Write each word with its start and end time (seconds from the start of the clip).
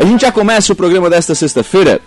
A 0.00 0.04
gente 0.06 0.22
já 0.22 0.32
começa 0.32 0.72
o 0.72 0.74
programa 0.74 1.10
desta 1.10 1.34
sexta-feira 1.34 2.00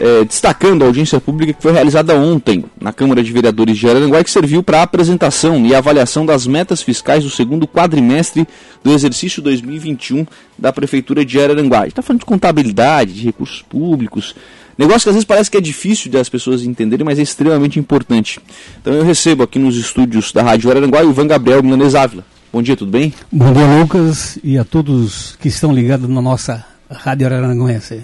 é, 0.00 0.24
destacando 0.24 0.82
a 0.82 0.86
audiência 0.86 1.20
pública 1.20 1.52
que 1.52 1.62
foi 1.62 1.72
realizada 1.72 2.14
ontem 2.14 2.64
na 2.80 2.90
Câmara 2.90 3.22
de 3.22 3.30
Vereadores 3.30 3.76
de 3.76 3.86
Araranguá 3.86 4.20
e 4.20 4.24
que 4.24 4.30
serviu 4.30 4.62
para 4.62 4.78
a 4.78 4.82
apresentação 4.84 5.66
e 5.66 5.74
avaliação 5.74 6.24
das 6.24 6.46
metas 6.46 6.80
fiscais 6.80 7.22
do 7.22 7.28
segundo 7.28 7.68
quadrimestre 7.68 8.48
do 8.82 8.94
exercício 8.94 9.42
2021 9.42 10.26
da 10.58 10.72
Prefeitura 10.72 11.22
de 11.22 11.38
Araranguá. 11.38 11.80
A 11.80 11.82
gente 11.82 11.90
está 11.90 12.00
falando 12.00 12.20
de 12.20 12.24
contabilidade, 12.24 13.12
de 13.12 13.24
recursos 13.24 13.60
públicos, 13.60 14.34
negócio 14.78 15.02
que 15.02 15.10
às 15.10 15.14
vezes 15.14 15.26
parece 15.26 15.50
que 15.50 15.58
é 15.58 15.60
difícil 15.60 16.10
de 16.10 16.16
as 16.16 16.30
pessoas 16.30 16.62
entenderem, 16.62 17.04
mas 17.04 17.18
é 17.18 17.22
extremamente 17.22 17.78
importante. 17.78 18.40
Então 18.80 18.94
eu 18.94 19.04
recebo 19.04 19.42
aqui 19.42 19.58
nos 19.58 19.76
estúdios 19.76 20.32
da 20.32 20.42
Rádio 20.42 20.70
Araranguá 20.70 21.04
o 21.04 21.10
Ivan 21.10 21.26
Gabriel 21.26 21.62
Milanês 21.62 21.94
Ávila. 21.94 22.24
Bom 22.50 22.62
dia, 22.62 22.74
tudo 22.74 22.90
bem? 22.90 23.12
Bom 23.30 23.52
dia, 23.52 23.66
Lucas, 23.66 24.38
e 24.42 24.56
a 24.56 24.64
todos 24.64 25.36
que 25.38 25.48
estão 25.48 25.74
ligados 25.74 26.08
na 26.08 26.22
nossa 26.22 26.72
Rádio 26.94 27.26
Araranguense. 27.26 28.02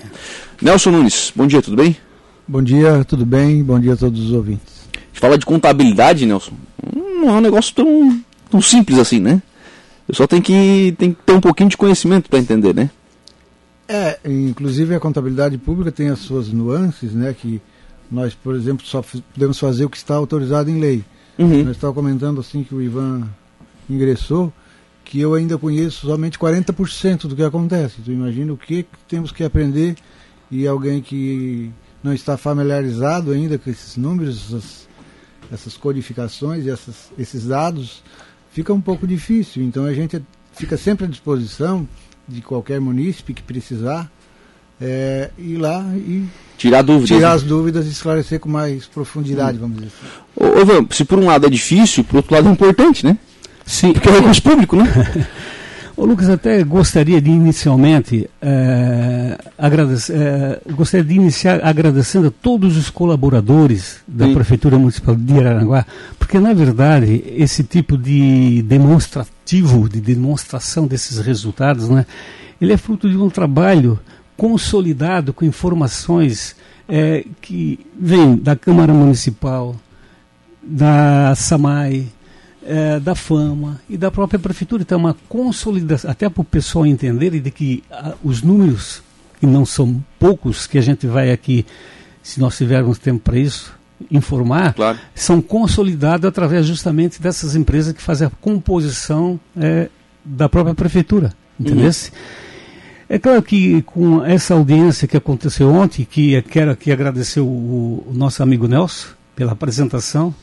Nelson 0.60 0.90
Nunes, 0.90 1.32
bom 1.34 1.46
dia, 1.46 1.62
tudo 1.62 1.76
bem? 1.76 1.96
Bom 2.46 2.62
dia, 2.62 3.04
tudo 3.04 3.24
bem? 3.24 3.62
Bom 3.62 3.78
dia 3.78 3.94
a 3.94 3.96
todos 3.96 4.20
os 4.20 4.32
ouvintes. 4.32 4.88
A 4.92 4.98
gente 4.98 5.20
fala 5.20 5.38
de 5.38 5.46
contabilidade, 5.46 6.26
Nelson. 6.26 6.52
Não 6.94 7.28
é 7.28 7.32
um 7.32 7.40
negócio 7.40 7.74
tão, 7.74 8.20
tão 8.50 8.60
simples 8.60 8.98
assim, 8.98 9.20
né? 9.20 9.40
Eu 10.08 10.14
só 10.14 10.26
tem 10.26 10.42
que, 10.42 10.94
tem 10.98 11.12
que 11.12 11.22
ter 11.22 11.32
um 11.32 11.40
pouquinho 11.40 11.70
de 11.70 11.76
conhecimento 11.76 12.28
para 12.28 12.38
entender, 12.38 12.74
né? 12.74 12.90
É, 13.86 14.18
inclusive 14.24 14.94
a 14.94 15.00
contabilidade 15.00 15.56
pública 15.58 15.90
tem 15.90 16.08
as 16.08 16.18
suas 16.18 16.48
nuances, 16.48 17.12
né? 17.12 17.34
Que 17.34 17.60
nós, 18.10 18.34
por 18.34 18.54
exemplo, 18.54 18.84
só 18.86 19.02
podemos 19.32 19.58
fazer 19.58 19.84
o 19.84 19.90
que 19.90 19.96
está 19.96 20.16
autorizado 20.16 20.68
em 20.68 20.80
lei. 20.80 21.04
Uhum. 21.38 21.64
Nós 21.64 21.76
estávamos 21.76 22.02
comentando 22.02 22.40
assim 22.40 22.64
que 22.64 22.74
o 22.74 22.82
Ivan 22.82 23.28
ingressou, 23.88 24.52
que 25.04 25.20
eu 25.20 25.34
ainda 25.34 25.58
conheço 25.58 26.06
somente 26.06 26.38
40% 26.38 27.26
do 27.26 27.36
que 27.36 27.42
acontece. 27.42 28.00
Tu 28.04 28.12
imagina 28.12 28.52
o 28.52 28.56
que 28.56 28.86
temos 29.08 29.32
que 29.32 29.42
aprender 29.42 29.96
e 30.50 30.66
alguém 30.66 31.00
que 31.00 31.70
não 32.02 32.12
está 32.12 32.36
familiarizado 32.36 33.32
ainda 33.32 33.58
com 33.58 33.70
esses 33.70 33.96
números, 33.96 34.46
essas, 34.46 34.88
essas 35.52 35.76
codificações, 35.76 36.66
essas, 36.66 37.10
esses 37.18 37.46
dados, 37.46 38.02
fica 38.52 38.72
um 38.72 38.80
pouco 38.80 39.06
difícil. 39.06 39.62
Então 39.62 39.84
a 39.84 39.92
gente 39.92 40.22
fica 40.52 40.76
sempre 40.76 41.06
à 41.06 41.08
disposição 41.08 41.88
de 42.26 42.40
qualquer 42.40 42.80
munícipe 42.80 43.34
que 43.34 43.42
precisar 43.42 44.10
é, 44.80 45.30
ir 45.36 45.56
lá 45.56 45.84
e 45.94 46.26
tirar 46.56 46.82
dúvidas, 46.82 47.08
tirar 47.08 47.28
né? 47.30 47.34
as 47.34 47.42
dúvidas 47.42 47.86
e 47.86 47.90
esclarecer 47.90 48.40
com 48.40 48.48
mais 48.48 48.86
profundidade, 48.86 49.58
hum. 49.58 49.62
vamos 49.62 49.76
dizer 49.76 49.88
assim. 49.88 50.12
Ô, 50.36 50.60
Ivan, 50.60 50.86
se 50.90 51.04
por 51.04 51.18
um 51.18 51.26
lado 51.26 51.46
é 51.46 51.50
difícil, 51.50 52.04
por 52.04 52.16
outro 52.16 52.34
lado 52.34 52.48
é 52.48 52.52
importante, 52.52 53.04
né? 53.04 53.18
Sim. 53.64 53.92
Porque 53.92 54.08
é 54.08 54.12
recurso 54.12 54.42
público, 54.42 54.76
né? 54.76 54.84
Ô 56.00 56.06
Lucas, 56.06 56.30
até 56.30 56.64
gostaria 56.64 57.20
de 57.20 57.30
inicialmente 57.30 58.30
é, 58.40 59.36
agradecer, 59.58 60.16
é, 60.16 60.60
gostaria 60.72 61.04
de 61.04 61.14
iniciar 61.14 61.60
agradecendo 61.62 62.28
a 62.28 62.30
todos 62.30 62.78
os 62.78 62.88
colaboradores 62.88 63.98
da 64.08 64.24
Sim. 64.24 64.32
Prefeitura 64.32 64.78
Municipal 64.78 65.14
de 65.14 65.38
Araranguá, 65.38 65.84
porque 66.18 66.40
na 66.40 66.54
verdade 66.54 67.22
esse 67.36 67.62
tipo 67.62 67.98
de 67.98 68.62
demonstrativo, 68.62 69.90
de 69.90 70.00
demonstração 70.00 70.86
desses 70.86 71.18
resultados, 71.18 71.90
né, 71.90 72.06
ele 72.58 72.72
é 72.72 72.78
fruto 72.78 73.06
de 73.06 73.18
um 73.18 73.28
trabalho 73.28 74.00
consolidado 74.38 75.34
com 75.34 75.44
informações 75.44 76.56
é, 76.88 77.26
que 77.42 77.78
vêm 77.94 78.36
da 78.36 78.56
Câmara 78.56 78.94
Municipal, 78.94 79.76
da 80.62 81.34
SAMAI, 81.34 82.06
é, 82.64 83.00
da 83.00 83.14
fama 83.14 83.80
e 83.88 83.96
da 83.96 84.10
própria 84.10 84.38
prefeitura. 84.38 84.82
Então, 84.82 84.98
é 84.98 85.00
uma 85.00 85.16
consolidação, 85.28 86.10
até 86.10 86.28
para 86.28 86.40
o 86.40 86.44
pessoal 86.44 86.86
entender 86.86 87.30
de 87.40 87.50
que 87.50 87.82
a, 87.90 88.14
os 88.22 88.42
números, 88.42 89.02
e 89.42 89.46
não 89.46 89.64
são 89.64 90.02
poucos, 90.18 90.66
que 90.66 90.78
a 90.78 90.82
gente 90.82 91.06
vai 91.06 91.30
aqui, 91.30 91.64
se 92.22 92.40
nós 92.40 92.56
tivermos 92.56 92.98
tempo 92.98 93.20
para 93.20 93.38
isso, 93.38 93.72
informar, 94.10 94.74
claro. 94.74 94.98
são 95.14 95.42
consolidados 95.42 96.26
através 96.26 96.66
justamente 96.66 97.20
dessas 97.20 97.54
empresas 97.54 97.92
que 97.92 98.02
fazem 98.02 98.26
a 98.26 98.30
composição 98.30 99.38
é, 99.56 99.88
da 100.24 100.48
própria 100.48 100.74
prefeitura. 100.74 101.32
Entendeu? 101.58 101.86
Uhum. 101.86 101.90
É 103.08 103.18
claro 103.18 103.42
que 103.42 103.82
com 103.82 104.24
essa 104.24 104.54
audiência 104.54 105.08
que 105.08 105.16
aconteceu 105.16 105.68
ontem, 105.68 106.06
que 106.08 106.40
quero 106.42 106.70
aqui 106.70 106.92
agradecer 106.92 107.40
o, 107.40 107.44
o 107.44 108.12
nosso 108.14 108.42
amigo 108.42 108.68
Nelson 108.68 109.08
pela 109.34 109.52
apresentação, 109.52 110.34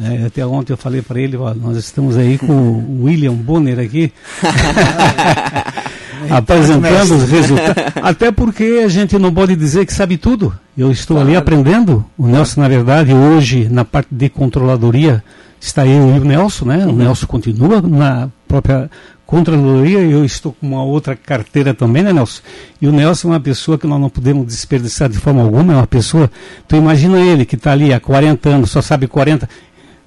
é, 0.00 0.26
até 0.26 0.44
ontem 0.44 0.72
eu 0.72 0.76
falei 0.76 1.02
para 1.02 1.20
ele, 1.20 1.36
ó, 1.36 1.54
nós 1.54 1.76
estamos 1.76 2.16
aí 2.16 2.36
com 2.38 2.52
o 2.52 3.04
William 3.04 3.34
Bonner 3.34 3.78
aqui, 3.78 4.12
apresentando 6.30 7.16
os 7.16 7.30
resultados. 7.30 7.84
Até 8.02 8.32
porque 8.32 8.82
a 8.84 8.88
gente 8.88 9.16
não 9.18 9.32
pode 9.32 9.54
dizer 9.54 9.86
que 9.86 9.92
sabe 9.92 10.16
tudo. 10.16 10.52
Eu 10.76 10.90
estou 10.90 11.16
claro. 11.16 11.28
ali 11.28 11.36
aprendendo. 11.36 12.04
O 12.18 12.26
Nelson, 12.26 12.60
na 12.62 12.68
verdade, 12.68 13.14
hoje, 13.14 13.68
na 13.70 13.84
parte 13.84 14.08
de 14.10 14.28
controladoria, 14.28 15.22
está 15.60 15.86
eu 15.86 16.16
e 16.16 16.18
o 16.18 16.24
Nelson, 16.24 16.64
né? 16.64 16.78
Uhum. 16.86 16.92
O 16.92 16.96
Nelson 16.96 17.26
continua 17.26 17.80
na 17.80 18.28
própria 18.48 18.90
Controladoria, 19.26 20.00
eu 20.00 20.22
estou 20.22 20.52
com 20.52 20.66
uma 20.66 20.84
outra 20.84 21.16
carteira 21.16 21.72
também, 21.72 22.02
né, 22.02 22.12
Nelson? 22.12 22.42
E 22.80 22.86
o 22.86 22.92
Nelson 22.92 23.28
é 23.28 23.30
uma 23.32 23.40
pessoa 23.40 23.78
que 23.78 23.86
nós 23.86 23.98
não 23.98 24.10
podemos 24.10 24.46
desperdiçar 24.46 25.08
de 25.08 25.18
forma 25.18 25.42
alguma, 25.42 25.72
é 25.72 25.76
uma 25.76 25.86
pessoa. 25.86 26.30
Tu 26.68 26.76
imagina 26.76 27.18
ele 27.18 27.46
que 27.46 27.54
está 27.54 27.72
ali 27.72 27.92
há 27.92 27.98
40 27.98 28.48
anos, 28.50 28.70
só 28.70 28.82
sabe 28.82 29.08
40. 29.08 29.48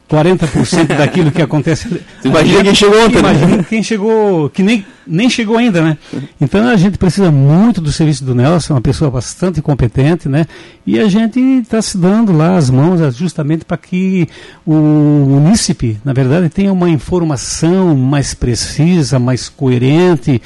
40% 0.09 0.87
daquilo 0.95 1.31
que 1.31 1.41
acontece. 1.41 2.01
Imagina 2.23 2.63
quem 2.63 2.75
chegou 2.75 3.05
ontem, 3.05 3.21
né? 3.21 3.33
Imagina 3.33 3.63
quem 3.63 3.83
chegou, 3.83 4.49
que 4.49 4.63
nem, 4.63 4.85
nem 5.05 5.29
chegou 5.29 5.57
ainda, 5.57 5.81
né? 5.81 5.97
Então 6.39 6.65
a 6.65 6.75
gente 6.77 6.97
precisa 6.97 7.29
muito 7.29 7.81
do 7.81 7.91
serviço 7.91 8.23
do 8.23 8.33
Nelson, 8.33 8.75
uma 8.75 8.81
pessoa 8.81 9.11
bastante 9.11 9.61
competente, 9.61 10.29
né? 10.29 10.45
E 10.85 10.97
a 10.97 11.09
gente 11.09 11.39
está 11.39 11.81
se 11.81 11.97
dando 11.97 12.31
lá 12.31 12.55
as 12.55 12.69
mãos 12.69 13.01
é, 13.01 13.11
justamente 13.11 13.65
para 13.65 13.77
que 13.77 14.29
o 14.65 14.73
munícipe, 14.73 15.99
na 16.05 16.13
verdade, 16.13 16.49
tenha 16.49 16.71
uma 16.71 16.89
informação 16.89 17.95
mais 17.95 18.33
precisa, 18.33 19.19
mais 19.19 19.49
coerente. 19.49 20.41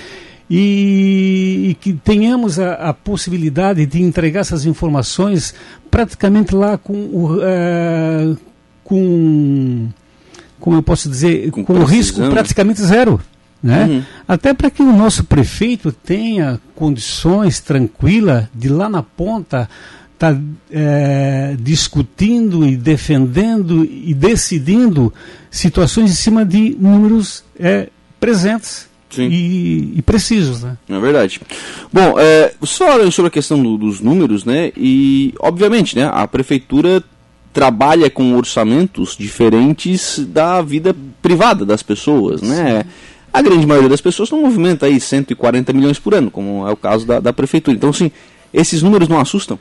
E, 0.54 1.68
e, 1.70 1.78
que 1.80 1.94
tenhamos 1.94 2.60
a, 2.60 2.74
a, 2.74 2.94
possibilidade 2.94 3.86
de 3.86 4.02
entregar 4.02 4.42
essas 4.42 4.66
informações 4.66 5.56
praticamente 5.90 6.54
lá 6.54 6.78
com 6.78 6.92
o, 6.94 7.38
uh, 7.38 8.38
com, 8.92 9.88
como 10.60 10.76
eu 10.76 10.84
posso 10.84 11.10
dizer, 11.10 11.50
com, 11.52 11.64
com 11.64 11.76
o 11.76 11.86
risco 11.86 12.20
praticamente 12.30 12.82
zero. 12.82 13.22
Né? 13.64 13.86
Uhum. 13.86 14.04
Até 14.28 14.54
para 14.54 14.70
que 14.70 14.82
o 14.82 14.92
nosso 14.92 15.24
prefeito 15.24 15.94
tenha 15.94 16.60
condições 16.76 17.62
tranquilas 17.62 18.48
de 18.54 18.68
lá 18.68 18.90
na 18.90 19.02
ponta 19.02 19.70
estar 20.14 20.34
tá, 20.34 20.42
é, 20.70 21.56
discutindo 21.58 22.68
e 22.68 22.76
defendendo 22.76 23.86
e 23.86 24.14
decidindo 24.14 25.14
situações 25.50 26.12
em 26.12 26.16
cima 26.16 26.44
de 26.44 26.76
números 26.78 27.46
é, 27.58 27.88
presentes. 28.20 28.92
E, 29.18 29.92
e, 29.98 30.02
precisos, 30.02 30.64
né? 30.64 30.78
É 30.88 30.98
verdade. 30.98 31.42
Bom, 31.92 32.18
é, 32.18 32.54
só 32.64 33.12
sobre 33.12 33.28
a 33.28 33.32
questão 33.32 33.62
do, 33.62 33.78
dos 33.78 34.00
números, 34.00 34.46
né? 34.46 34.72
E 34.78 35.34
obviamente, 35.38 35.98
né? 35.98 36.10
A 36.14 36.26
prefeitura 36.26 37.04
trabalha 37.54 38.10
com 38.10 38.36
orçamentos 38.36 39.16
diferentes 39.18 40.20
da 40.20 40.62
vida 40.62 40.96
privada 41.22 41.66
das 41.66 41.84
pessoas, 41.84 42.42
né? 42.42 42.86
A 43.34 43.42
grande 43.42 43.66
maioria 43.66 43.90
das 43.90 44.02
pessoas 44.02 44.30
não 44.30 44.42
movimenta 44.42 44.86
aí 44.86 45.00
140 45.00 45.72
milhões 45.74 46.00
por 46.00 46.14
ano, 46.14 46.30
como 46.30 46.68
é 46.68 46.72
o 46.72 46.78
caso 46.78 47.06
da, 47.06 47.20
da 47.20 47.34
prefeitura. 47.34 47.76
Então, 47.76 47.90
assim, 47.90 48.12
esses 48.54 48.82
números 48.82 49.08
não 49.08 49.20
assustam? 49.20 49.58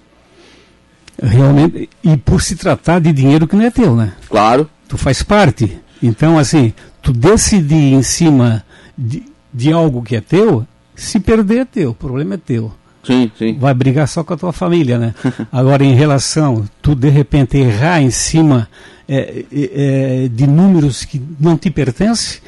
Realmente, 1.22 1.88
e 2.02 2.16
por 2.16 2.40
se 2.40 2.56
tratar 2.56 3.00
de 3.00 3.12
dinheiro 3.12 3.46
que 3.46 3.54
não 3.54 3.64
é 3.64 3.70
teu, 3.70 3.94
né? 3.94 4.14
Claro. 4.28 4.68
Tu 4.88 4.96
faz 4.96 5.22
parte. 5.22 5.78
Então, 6.02 6.38
assim, 6.38 6.72
tu 7.02 7.12
decidir 7.12 7.92
em 7.92 8.02
cima 8.02 8.64
de, 8.96 9.22
de 9.52 9.72
algo 9.72 10.02
que 10.02 10.16
é 10.16 10.20
teu, 10.20 10.66
se 10.96 11.20
perder 11.20 11.60
é 11.60 11.64
teu, 11.64 11.90
o 11.90 11.94
problema 11.94 12.34
é 12.34 12.38
teu. 12.38 12.72
Sim, 13.02 13.30
sim. 13.38 13.56
Vai 13.58 13.72
brigar 13.72 14.06
só 14.06 14.22
com 14.22 14.34
a 14.34 14.36
tua 14.36 14.52
família, 14.52 14.98
né? 14.98 15.14
Agora, 15.50 15.84
em 15.84 15.94
relação, 15.94 16.64
tu 16.82 16.94
de 16.94 17.08
repente 17.08 17.56
errar 17.56 18.02
em 18.02 18.10
cima 18.10 18.68
é, 19.08 19.44
é, 19.52 20.28
de 20.28 20.46
números 20.46 21.04
que 21.04 21.20
não 21.38 21.56
te 21.56 21.70
pertencem, 21.70 22.40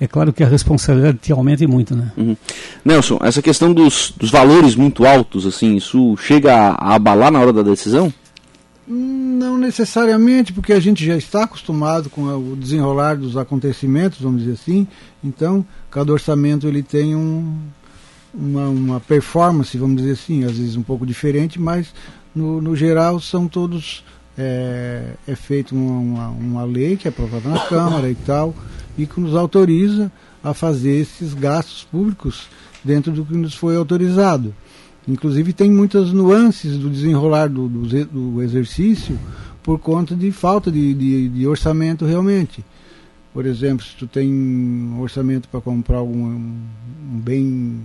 é 0.00 0.06
claro 0.06 0.32
que 0.32 0.42
a 0.42 0.48
responsabilidade 0.48 1.18
te 1.18 1.30
aumenta 1.30 1.68
muito, 1.68 1.94
né? 1.94 2.10
Uhum. 2.16 2.34
Nelson, 2.82 3.18
essa 3.22 3.42
questão 3.42 3.74
dos, 3.74 4.14
dos 4.16 4.30
valores 4.30 4.74
muito 4.74 5.04
altos, 5.04 5.46
assim, 5.46 5.76
isso 5.76 6.16
chega 6.16 6.54
a, 6.54 6.70
a 6.70 6.94
abalar 6.94 7.30
na 7.30 7.38
hora 7.38 7.52
da 7.52 7.62
decisão? 7.62 8.12
Não 8.88 9.58
necessariamente, 9.58 10.52
porque 10.52 10.72
a 10.72 10.80
gente 10.80 11.04
já 11.04 11.16
está 11.16 11.44
acostumado 11.44 12.08
com 12.08 12.22
o 12.22 12.56
desenrolar 12.56 13.14
dos 13.14 13.36
acontecimentos, 13.36 14.20
vamos 14.20 14.40
dizer 14.40 14.54
assim. 14.54 14.86
Então, 15.22 15.64
cada 15.90 16.12
orçamento 16.12 16.66
ele 16.66 16.82
tem 16.82 17.14
um, 17.14 17.58
uma, 18.32 18.68
uma 18.68 19.00
performance, 19.00 19.76
vamos 19.76 19.96
dizer 19.96 20.12
assim, 20.12 20.44
às 20.44 20.52
vezes 20.52 20.76
um 20.76 20.82
pouco 20.82 21.06
diferente, 21.06 21.60
mas 21.60 21.92
no, 22.34 22.60
no 22.60 22.76
geral 22.76 23.20
são 23.20 23.48
todos. 23.48 24.04
É, 24.38 25.14
é 25.26 25.34
feita 25.34 25.74
uma, 25.74 26.28
uma, 26.28 26.64
lei 26.64 26.96
que 26.96 27.06
é 27.06 27.10
aprovada 27.10 27.46
na 27.46 27.58
Câmara 27.66 28.08
e 28.08 28.14
tal, 28.14 28.54
e 28.96 29.04
que 29.04 29.20
nos 29.20 29.34
autoriza 29.34 30.10
a 30.42 30.54
fazer 30.54 30.92
esses 30.92 31.34
gastos 31.34 31.84
públicos 31.84 32.48
dentro 32.82 33.12
do 33.12 33.24
que 33.24 33.34
nos 33.34 33.54
foi 33.54 33.76
autorizado. 33.76 34.54
Inclusive 35.06 35.52
tem 35.52 35.70
muitas 35.70 36.12
nuances 36.12 36.78
do 36.78 36.88
desenrolar 36.88 37.48
do, 37.48 37.68
do, 37.68 38.04
do 38.06 38.42
exercício 38.42 39.18
por 39.62 39.78
conta 39.78 40.14
de 40.14 40.30
falta 40.30 40.70
de, 40.70 40.94
de, 40.94 41.28
de, 41.28 41.46
orçamento 41.46 42.04
realmente. 42.04 42.64
Por 43.32 43.46
exemplo, 43.46 43.84
se 43.84 43.94
tu 43.96 44.06
tem 44.06 44.32
um 44.32 45.00
orçamento 45.00 45.48
para 45.48 45.60
comprar 45.60 45.98
algum 45.98 46.26
um 46.26 47.20
bem, 47.20 47.80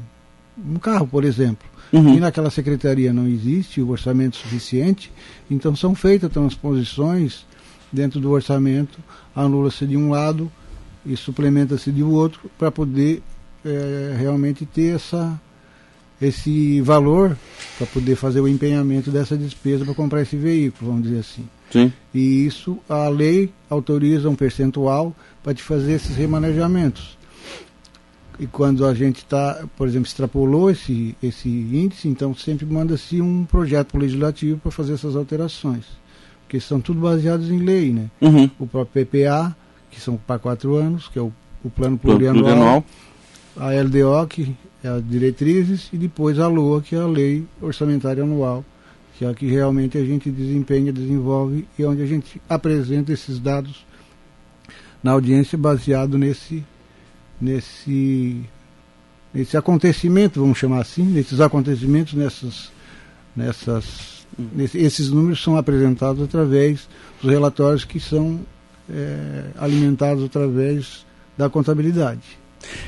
um 0.58 0.80
carro, 0.80 1.08
por 1.08 1.24
exemplo, 1.24 1.68
uhum. 1.92 2.16
e 2.16 2.20
naquela 2.20 2.50
secretaria 2.50 3.12
não 3.12 3.28
existe 3.28 3.82
o 3.82 3.90
orçamento 3.90 4.38
suficiente, 4.38 5.12
então 5.50 5.76
são 5.76 5.94
feitas 5.94 6.32
transposições 6.32 7.46
dentro 7.92 8.20
do 8.20 8.32
orçamento, 8.32 9.00
anula-se 9.36 9.86
de 9.86 9.98
um 9.98 10.10
lado 10.10 10.52
e 11.06 11.16
suplementa-se 11.16 11.92
de 11.92 12.04
outro 12.04 12.50
para 12.58 12.72
poder 12.72 13.22
é, 13.64 14.16
realmente 14.18 14.66
ter 14.66 14.96
essa 14.96 15.40
esse 16.22 16.80
valor 16.82 17.38
para 17.78 17.88
poder 17.88 18.16
fazer 18.16 18.40
o 18.40 18.48
empenhamento 18.48 19.12
dessa 19.12 19.36
despesa 19.36 19.84
para 19.84 19.94
comprar 19.94 20.22
esse 20.22 20.38
veículo, 20.38 20.92
vamos 20.92 21.08
dizer 21.08 21.20
assim. 21.20 21.46
Sim. 21.72 21.92
E 22.14 22.46
isso, 22.46 22.78
a 22.88 23.10
lei 23.10 23.52
autoriza 23.70 24.30
um 24.30 24.36
percentual 24.36 25.14
para 25.44 25.54
te 25.54 25.62
fazer 25.62 25.94
esses 25.94 26.16
remanejamentos. 26.16 27.18
E 28.40 28.46
quando 28.46 28.86
a 28.86 28.94
gente 28.94 29.18
está, 29.18 29.66
por 29.78 29.88
exemplo, 29.88 30.08
extrapolou 30.08 30.70
esse, 30.70 31.16
esse 31.24 31.48
índice, 31.48 32.08
então 32.08 32.36
sempre 32.36 32.66
manda-se 32.66 33.22
um 33.22 33.46
projeto 33.46 33.98
legislativo 33.98 34.60
para 34.60 34.72
fazer 34.72 34.94
essas 34.94 35.16
alterações. 35.16 35.86
Porque 36.44 36.60
são 36.60 36.82
tudo 36.82 37.00
baseados 37.00 37.50
em 37.50 37.60
lei, 37.60 37.92
né? 37.92 38.10
Uhum. 38.22 38.50
O 38.60 38.68
próprio 38.68 39.06
PPA, 39.06 39.56
que 39.90 40.02
são 40.02 40.18
para 40.18 40.38
quatro 40.38 40.76
anos, 40.76 41.08
que 41.08 41.18
é 41.18 41.22
o, 41.22 41.32
o 41.64 41.70
plano 41.70 41.98
plurianual, 41.98 42.44
plurianual. 42.44 42.86
A 43.58 43.72
LDO, 43.72 44.28
que 44.28 44.56
é 44.84 44.90
as 44.90 45.08
diretrizes, 45.08 45.90
e 45.94 45.98
depois 45.98 46.38
a 46.38 46.48
LOA, 46.48 46.82
que 46.82 46.96
é 46.96 47.00
a 47.00 47.08
lei 47.08 47.46
orçamentária 47.62 48.22
anual, 48.22 48.66
que 49.18 49.24
é 49.24 49.30
a 49.30 49.34
que 49.34 49.48
realmente 49.48 49.98
a 49.98 50.04
gente 50.04 50.30
desempenha, 50.30 50.92
desenvolve 50.92 51.66
e 51.80 51.86
onde 51.86 52.02
a 52.02 52.06
gente 52.06 52.42
apresenta 52.50 53.14
esses 53.14 53.40
dados 53.40 53.86
na 55.02 55.12
audiência 55.12 55.58
baseado 55.58 56.18
nesse 56.18 56.64
nesse 57.40 58.42
nesse 59.34 59.58
acontecimento, 59.58 60.40
vamos 60.40 60.58
chamar 60.58 60.80
assim, 60.80 61.04
nesses 61.04 61.42
acontecimentos, 61.42 62.14
nessas 62.14 62.72
nessas 63.36 64.26
nesse, 64.38 64.78
esses 64.78 65.10
números 65.10 65.44
são 65.44 65.58
apresentados 65.58 66.24
através 66.24 66.88
dos 67.22 67.30
relatórios 67.30 67.84
que 67.84 68.00
são 68.00 68.40
é, 68.90 69.46
alimentados 69.58 70.24
através 70.24 71.06
da 71.38 71.50
contabilidade. 71.50 72.22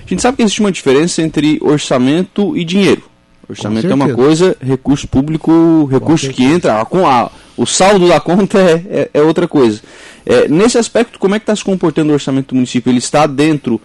A 0.05 0.09
gente 0.09 0.21
sabe 0.21 0.37
que 0.37 0.43
existe 0.43 0.61
uma 0.61 0.71
diferença 0.71 1.21
entre 1.21 1.59
orçamento 1.61 2.55
e 2.57 2.63
dinheiro. 2.63 3.03
Orçamento 3.49 3.87
é 3.87 3.93
uma 3.93 4.13
coisa, 4.13 4.57
recurso 4.59 5.07
público, 5.07 5.85
recurso 5.85 6.29
que 6.31 6.43
entra, 6.43 6.83
com 6.85 7.07
a, 7.07 7.31
o 7.55 7.65
saldo 7.65 8.07
da 8.07 8.19
conta 8.19 8.59
é, 8.59 8.73
é, 8.89 9.09
é 9.13 9.21
outra 9.21 9.47
coisa. 9.47 9.81
É, 10.25 10.47
nesse 10.49 10.77
aspecto, 10.77 11.17
como 11.17 11.35
é 11.35 11.39
que 11.39 11.43
está 11.43 11.55
se 11.55 11.63
comportando 11.63 12.11
o 12.11 12.13
orçamento 12.13 12.49
do 12.49 12.55
município? 12.55 12.89
Ele 12.89 12.97
está 12.97 13.25
dentro 13.25 13.81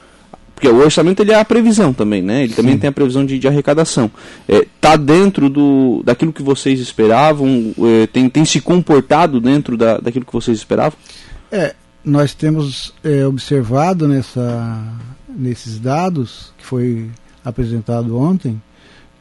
porque 0.63 0.69
o 0.69 0.79
orçamento 0.79 1.21
ele 1.21 1.33
é 1.33 1.41
a 1.41 1.45
previsão 1.45 1.93
também, 1.93 2.23
né? 2.23 2.45
Ele 2.45 2.51
Sim. 2.51 2.55
também 2.55 2.79
tem 2.79 2.89
a 2.89 2.93
previsão 2.93 3.27
de, 3.27 3.37
de 3.37 3.49
arrecadação. 3.49 4.09
Está 4.49 4.93
é, 4.93 4.97
dentro 4.97 5.51
do, 5.51 6.05
daquilo 6.05 6.33
que 6.33 6.41
vocês 6.41 6.79
esperavam? 6.79 7.75
É, 7.81 8.07
tem, 8.07 8.29
tem 8.29 8.45
se 8.45 8.61
comportado 8.61 9.41
dentro 9.41 9.77
da, 9.77 9.99
daquilo 9.99 10.25
que 10.25 10.33
vocês 10.33 10.57
esperavam? 10.57 10.97
É, 11.51 11.75
nós 12.05 12.33
temos 12.33 12.95
é, 13.03 13.27
observado 13.27 14.07
nessa, 14.07 14.85
nesses 15.29 15.81
dados 15.81 16.53
que 16.57 16.65
foi 16.65 17.11
apresentado 17.45 18.17
ontem 18.17 18.63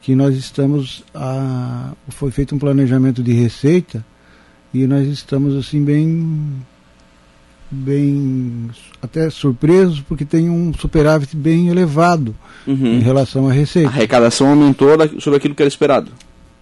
que 0.00 0.14
nós 0.14 0.36
estamos 0.36 1.02
a, 1.12 1.90
foi 2.10 2.30
feito 2.30 2.54
um 2.54 2.58
planejamento 2.58 3.20
de 3.20 3.32
receita 3.32 4.04
e 4.72 4.86
nós 4.86 5.08
estamos 5.08 5.56
assim 5.56 5.84
bem 5.84 6.62
bem 7.74 8.70
até 9.00 9.28
surpresos 9.30 10.00
porque 10.00 10.24
tem 10.24 10.50
um 10.50 10.72
superávit 10.74 11.36
bem 11.36 11.68
elevado 11.68 12.34
uhum. 12.66 12.94
em 12.94 13.00
relação 13.00 13.48
à 13.48 13.52
receita. 13.52 13.88
A 13.88 13.92
arrecadação 13.92 14.48
aumentou 14.48 14.88
sobre 15.20 15.38
aquilo 15.38 15.54
que 15.54 15.62
era 15.62 15.68
esperado. 15.68 16.10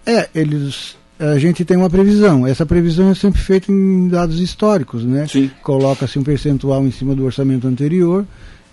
É, 0.05 0.29
eles 0.33 0.95
a 1.19 1.37
gente 1.37 1.63
tem 1.63 1.77
uma 1.77 1.89
previsão. 1.89 2.47
Essa 2.47 2.65
previsão 2.65 3.11
é 3.11 3.13
sempre 3.13 3.39
feita 3.39 3.71
em 3.71 4.07
dados 4.07 4.39
históricos, 4.39 5.03
né? 5.03 5.27
Coloca-se 5.61 6.17
um 6.17 6.23
percentual 6.23 6.83
em 6.85 6.91
cima 6.91 7.13
do 7.13 7.23
orçamento 7.23 7.67
anterior 7.67 8.25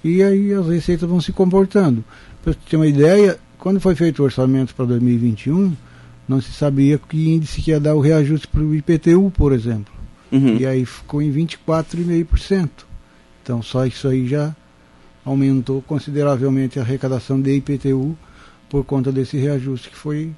e 0.02 0.22
aí 0.22 0.54
as 0.54 0.66
receitas 0.66 1.06
vão 1.06 1.20
se 1.20 1.30
comportando. 1.30 2.02
Para 2.42 2.54
você 2.54 2.58
ter 2.70 2.76
uma 2.76 2.86
ideia, 2.86 3.38
quando 3.58 3.78
foi 3.80 3.94
feito 3.94 4.20
o 4.20 4.24
orçamento 4.24 4.74
para 4.74 4.86
2021, 4.86 5.74
não 6.26 6.40
se 6.40 6.52
sabia 6.52 6.98
que 6.98 7.34
índice 7.34 7.60
que 7.60 7.70
ia 7.70 7.80
dar 7.80 7.94
o 7.94 8.00
reajuste 8.00 8.48
para 8.48 8.62
o 8.62 8.74
IPTU, 8.74 9.30
por 9.36 9.52
exemplo. 9.52 9.97
Uhum. 10.30 10.56
E 10.56 10.66
aí 10.66 10.84
ficou 10.84 11.22
em 11.22 11.32
24,5%. 11.32 12.68
Então 13.42 13.62
só 13.62 13.86
isso 13.86 14.08
aí 14.08 14.26
já 14.26 14.54
aumentou 15.24 15.82
consideravelmente 15.82 16.78
a 16.78 16.82
arrecadação 16.82 17.40
de 17.40 17.54
IPTU 17.56 18.16
por 18.68 18.84
conta 18.84 19.10
desse 19.10 19.36
reajuste 19.36 19.90
que 19.90 19.96
foi 19.96 20.30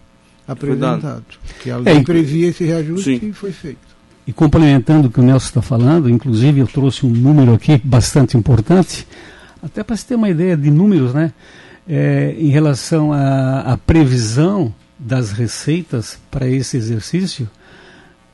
apresentado. 0.46 1.24
Que 1.62 1.70
a 1.70 1.76
lei 1.76 1.96
é, 1.96 2.02
previa 2.02 2.48
esse 2.48 2.64
reajuste 2.64 3.18
sim. 3.18 3.28
e 3.28 3.32
foi 3.32 3.52
feito. 3.52 3.90
E 4.26 4.32
complementando 4.32 5.08
o 5.08 5.10
que 5.10 5.18
o 5.18 5.22
Nelson 5.22 5.46
está 5.46 5.62
falando, 5.62 6.08
inclusive 6.08 6.60
eu 6.60 6.66
trouxe 6.66 7.04
um 7.04 7.10
número 7.10 7.54
aqui 7.54 7.80
bastante 7.82 8.36
importante, 8.36 9.06
até 9.62 9.82
para 9.82 9.96
se 9.96 10.06
ter 10.06 10.14
uma 10.14 10.28
ideia 10.28 10.56
de 10.56 10.70
números, 10.70 11.12
né? 11.12 11.32
é, 11.90 12.36
em 12.38 12.48
relação 12.48 13.12
à, 13.12 13.72
à, 13.72 13.76
previsão 13.76 14.72
das 14.96 15.32
receitas 15.32 16.18
para 16.30 16.46
esse 16.46 16.76
exercício, 16.76 17.50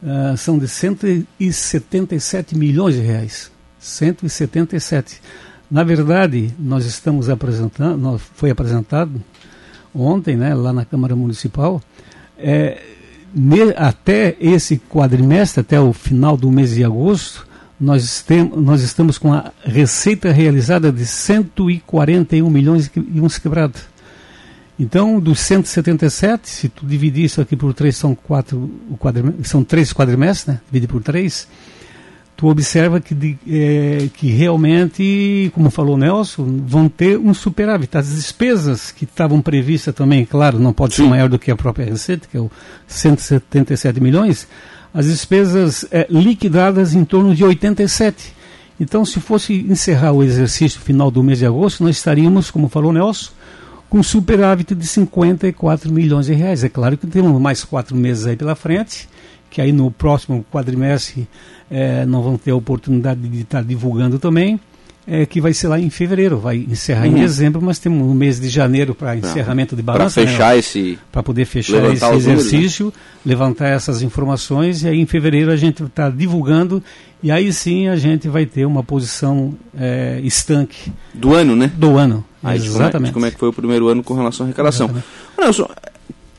uh, 0.06 0.36
são 0.36 0.58
de 0.58 0.68
177 0.68 2.56
milhões 2.56 2.94
de 2.94 3.00
reais. 3.00 3.50
177. 3.80 5.20
Na 5.70 5.82
verdade, 5.82 6.54
nós 6.58 6.86
estamos 6.86 7.28
apresentando, 7.28 7.98
nós, 7.98 8.22
foi 8.34 8.50
apresentado 8.50 9.20
ontem, 9.92 10.36
né, 10.36 10.54
lá 10.54 10.72
na 10.72 10.84
Câmara 10.84 11.16
Municipal, 11.16 11.82
é, 12.38 12.80
ne, 13.34 13.74
até 13.76 14.36
esse 14.40 14.78
quadrimestre, 14.78 15.60
até 15.60 15.80
o 15.80 15.92
final 15.92 16.36
do 16.36 16.50
mês 16.50 16.74
de 16.74 16.84
agosto, 16.84 17.46
nós, 17.78 18.22
tem, 18.22 18.44
nós 18.44 18.82
estamos 18.82 19.18
com 19.18 19.32
a 19.32 19.52
receita 19.64 20.32
realizada 20.32 20.92
de 20.92 21.04
141 21.04 22.48
milhões 22.48 22.90
e 22.94 23.20
uns 23.20 23.38
quebrados. 23.38 23.82
Então, 24.78 25.18
dos 25.18 25.40
177, 25.40 26.48
se 26.48 26.68
tu 26.68 26.84
dividir 26.84 27.24
isso 27.24 27.40
aqui 27.40 27.56
por 27.56 27.72
três, 27.72 27.96
são 27.96 28.14
quatro, 28.14 28.70
são 29.42 29.64
três 29.64 29.92
quadrimestres, 29.92 30.54
né? 30.54 30.60
Divide 30.70 30.86
por 30.86 31.02
três, 31.02 31.48
tu 32.36 32.48
observa 32.48 33.00
que, 33.00 33.14
de, 33.14 33.38
é, 33.48 34.08
que 34.12 34.28
realmente, 34.28 35.50
como 35.54 35.70
falou 35.70 35.94
o 35.94 35.98
Nelson, 35.98 36.60
vão 36.66 36.88
ter 36.88 37.18
um 37.18 37.32
superávit. 37.32 37.96
As 37.96 38.14
despesas 38.14 38.92
que 38.92 39.04
estavam 39.04 39.40
previstas 39.40 39.94
também, 39.94 40.26
claro, 40.26 40.58
não 40.58 40.74
pode 40.74 40.94
Sim. 40.94 41.04
ser 41.04 41.08
maior 41.08 41.28
do 41.30 41.38
que 41.38 41.50
a 41.50 41.56
própria 41.56 41.86
receita, 41.86 42.28
que 42.30 42.36
é 42.36 42.40
o 42.40 42.50
177 42.86 43.98
milhões, 43.98 44.46
as 44.92 45.06
despesas 45.06 45.86
é, 45.90 46.06
liquidadas 46.10 46.94
em 46.94 47.04
torno 47.04 47.34
de 47.34 47.42
87. 47.42 48.34
Então, 48.78 49.06
se 49.06 49.20
fosse 49.20 49.54
encerrar 49.54 50.12
o 50.12 50.22
exercício 50.22 50.78
final 50.80 51.10
do 51.10 51.22
mês 51.22 51.38
de 51.38 51.46
agosto, 51.46 51.82
nós 51.82 51.96
estaríamos, 51.96 52.50
como 52.50 52.68
falou 52.68 52.92
Nelson, 52.92 53.30
com 53.88 54.02
superávit 54.02 54.74
de 54.74 54.86
54 54.86 55.92
milhões 55.92 56.26
de 56.26 56.34
reais. 56.34 56.64
É 56.64 56.68
claro 56.68 56.96
que 56.96 57.06
temos 57.06 57.40
mais 57.40 57.64
quatro 57.64 57.96
meses 57.96 58.26
aí 58.26 58.36
pela 58.36 58.54
frente, 58.54 59.08
que 59.50 59.60
aí 59.60 59.72
no 59.72 59.90
próximo 59.90 60.44
quadrimestre 60.52 61.28
é, 61.70 62.04
não 62.06 62.22
vão 62.22 62.36
ter 62.36 62.50
a 62.50 62.56
oportunidade 62.56 63.20
de 63.20 63.40
estar 63.40 63.62
divulgando 63.62 64.18
também 64.18 64.60
é, 65.06 65.24
que 65.24 65.40
vai 65.40 65.52
ser 65.52 65.68
lá 65.68 65.78
em 65.78 65.88
fevereiro, 65.88 66.38
vai 66.38 66.56
encerrar 66.56 67.06
uhum. 67.06 67.12
em 67.12 67.20
dezembro, 67.20 67.62
mas 67.62 67.78
temos 67.78 68.02
um 68.02 68.12
mês 68.12 68.40
de 68.40 68.48
janeiro 68.48 68.94
para 68.94 69.16
encerramento 69.16 69.76
de 69.76 69.82
balança. 69.82 70.20
Para 70.20 70.30
fechar 70.30 70.52
né, 70.52 70.58
esse. 70.58 70.98
Para 71.12 71.22
poder 71.22 71.44
fechar 71.44 71.84
esse 71.92 72.04
exercício, 72.04 72.86
números, 72.86 73.00
né? 73.00 73.22
levantar 73.24 73.68
essas 73.68 74.02
informações, 74.02 74.82
e 74.82 74.88
aí 74.88 75.00
em 75.00 75.06
fevereiro 75.06 75.52
a 75.52 75.56
gente 75.56 75.84
está 75.84 76.10
divulgando, 76.10 76.82
e 77.22 77.30
aí 77.30 77.52
sim 77.52 77.86
a 77.88 77.94
gente 77.94 78.28
vai 78.28 78.46
ter 78.46 78.66
uma 78.66 78.82
posição 78.82 79.54
é, 79.78 80.20
estanque. 80.24 80.92
Do 81.14 81.34
ano, 81.34 81.54
né? 81.54 81.70
Do 81.76 81.96
ano. 81.96 82.24
Aí, 82.46 82.58
exatamente. 82.58 82.92
Como 82.92 83.06
é, 83.06 83.12
como 83.12 83.26
é, 83.26 83.30
que 83.30 83.38
foi 83.38 83.48
o 83.48 83.52
primeiro 83.52 83.88
ano 83.88 84.02
com 84.02 84.14
relação 84.14 84.44
à 84.44 84.46
arrecadação. 84.46 84.90
Nelson, 85.38 85.68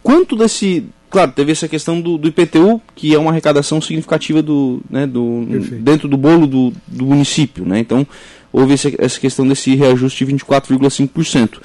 quanto 0.02 0.36
desse. 0.36 0.86
Claro, 1.10 1.32
teve 1.32 1.54
essa 1.54 1.68
questão 1.70 2.02
do, 2.02 2.18
do, 2.18 2.28
IPTU, 2.28 2.82
que 2.94 3.16
é 3.16 3.18
uma 3.18 3.32
arrecadação 3.32 3.80
significativa 3.80 4.42
do, 4.42 4.82
né, 4.90 5.08
do, 5.08 5.46
dentro 5.80 6.08
do 6.08 6.18
bolo 6.18 6.46
do, 6.46 6.74
do 6.86 7.06
município. 7.06 7.66
Né? 7.66 7.80
Então, 7.80 8.06
houve 8.52 8.74
essa 8.74 9.20
questão 9.20 9.48
desse 9.48 9.74
reajuste 9.74 10.26
de 10.26 10.34
24,5%. 10.34 11.60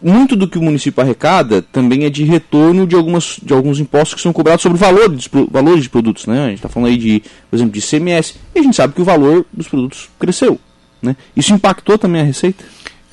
Muito 0.00 0.36
do 0.36 0.46
que 0.46 0.58
o 0.58 0.62
município 0.62 1.02
arrecada 1.02 1.60
também 1.60 2.04
é 2.04 2.10
de 2.10 2.22
retorno 2.24 2.86
de, 2.86 2.94
algumas, 2.94 3.40
de 3.42 3.52
alguns 3.52 3.80
impostos 3.80 4.14
que 4.14 4.20
são 4.20 4.32
cobrados 4.32 4.62
sobre 4.62 4.78
valores, 4.78 5.28
valores 5.50 5.82
de 5.82 5.90
produtos. 5.90 6.26
Né? 6.26 6.44
A 6.44 6.48
gente 6.48 6.58
está 6.58 6.68
falando 6.68 6.90
aí 6.90 6.96
de, 6.96 7.22
por 7.50 7.56
exemplo, 7.56 7.72
de 7.72 7.80
ICMS, 7.80 8.34
e 8.54 8.58
a 8.60 8.62
gente 8.62 8.76
sabe 8.76 8.94
que 8.94 9.02
o 9.02 9.04
valor 9.04 9.44
dos 9.52 9.66
produtos 9.66 10.08
cresceu. 10.18 10.60
Né? 11.02 11.16
Isso 11.36 11.52
impactou 11.52 11.98
também 11.98 12.20
a 12.20 12.24
receita? 12.24 12.64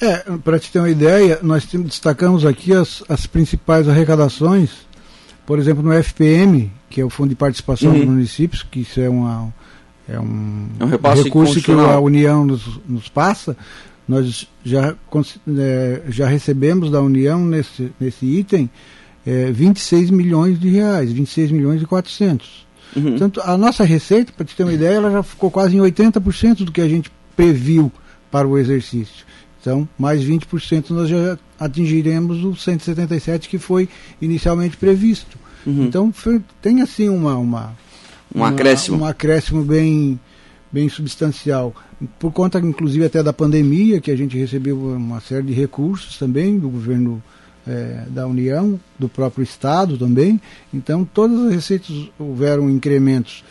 É, 0.01 0.17
para 0.43 0.59
te 0.59 0.71
ter 0.71 0.79
uma 0.79 0.89
ideia, 0.89 1.39
nós 1.41 1.65
destacamos 1.65 2.45
aqui 2.45 2.73
as, 2.73 3.03
as 3.07 3.25
principais 3.25 3.87
arrecadações 3.87 4.85
por 5.45 5.59
exemplo, 5.59 5.83
no 5.83 5.93
FPM, 5.93 6.71
que 6.89 6.99
é 6.99 7.05
o 7.05 7.09
Fundo 7.09 7.29
de 7.29 7.35
Participação 7.35 7.91
uhum. 7.91 7.99
dos 7.99 8.05
Municípios, 8.05 8.63
que 8.63 8.79
isso 8.81 8.99
é, 8.99 9.07
uma, 9.07 9.53
é 10.09 10.19
um, 10.19 10.67
é 10.79 10.85
um 10.85 11.23
recurso 11.23 11.61
que 11.61 11.71
a 11.71 11.99
União 11.99 12.43
nos, 12.45 12.79
nos 12.87 13.07
passa, 13.07 13.55
nós 14.07 14.47
já, 14.63 14.95
é, 15.57 16.01
já 16.09 16.27
recebemos 16.27 16.89
da 16.89 17.01
União 17.01 17.43
nesse, 17.45 17.91
nesse 17.99 18.25
item 18.25 18.69
é, 19.25 19.51
26 19.51 20.09
milhões 20.09 20.59
de 20.59 20.69
reais, 20.69 21.11
26 21.11 21.51
milhões 21.51 21.81
e 21.81 21.85
400. 21.85 22.65
Uhum. 22.95 23.03
Portanto, 23.03 23.41
a 23.43 23.57
nossa 23.57 23.83
receita, 23.83 24.31
para 24.35 24.45
te 24.45 24.55
ter 24.55 24.63
uma 24.63 24.73
ideia, 24.73 24.95
ela 24.95 25.11
já 25.11 25.23
ficou 25.23 25.51
quase 25.51 25.75
em 25.75 25.79
80% 25.79 26.63
do 26.63 26.71
que 26.71 26.81
a 26.81 26.87
gente 26.87 27.11
previu 27.35 27.91
para 28.31 28.47
o 28.47 28.57
exercício. 28.57 29.25
Então, 29.65 29.89
mais 29.97 30.23
20% 30.23 30.91
nós 30.91 31.09
já 31.09 31.39
atingiremos 31.59 32.43
o 32.43 32.55
177 32.55 33.49
que 33.49 33.57
foi 33.57 33.89
inicialmente 34.21 34.77
previsto. 34.77 35.39
Uhum. 35.65 35.85
Então, 35.85 36.13
foi, 36.13 36.39
tem 36.61 36.83
assim 36.83 37.09
uma, 37.09 37.35
uma, 37.35 37.75
um 38.33 38.41
uma, 38.41 38.49
acréscimo. 38.49 38.99
Um 38.99 39.05
acréscimo 39.05 39.63
bem, 39.63 40.19
bem 40.71 40.87
substancial. 40.87 41.73
Por 42.19 42.31
conta, 42.31 42.59
inclusive, 42.59 43.05
até 43.05 43.23
da 43.23 43.33
pandemia, 43.33 43.99
que 43.99 44.11
a 44.11 44.15
gente 44.15 44.37
recebeu 44.37 44.77
uma 44.77 45.19
série 45.19 45.47
de 45.47 45.53
recursos 45.53 46.15
também 46.19 46.59
do 46.59 46.69
governo 46.69 47.23
é, 47.65 48.03
da 48.09 48.27
União, 48.27 48.79
do 48.99 49.09
próprio 49.09 49.43
Estado 49.43 49.97
também. 49.97 50.39
Então, 50.71 51.03
todas 51.03 51.39
as 51.39 51.55
receitas 51.55 52.07
houveram 52.19 52.69
incrementos 52.69 53.43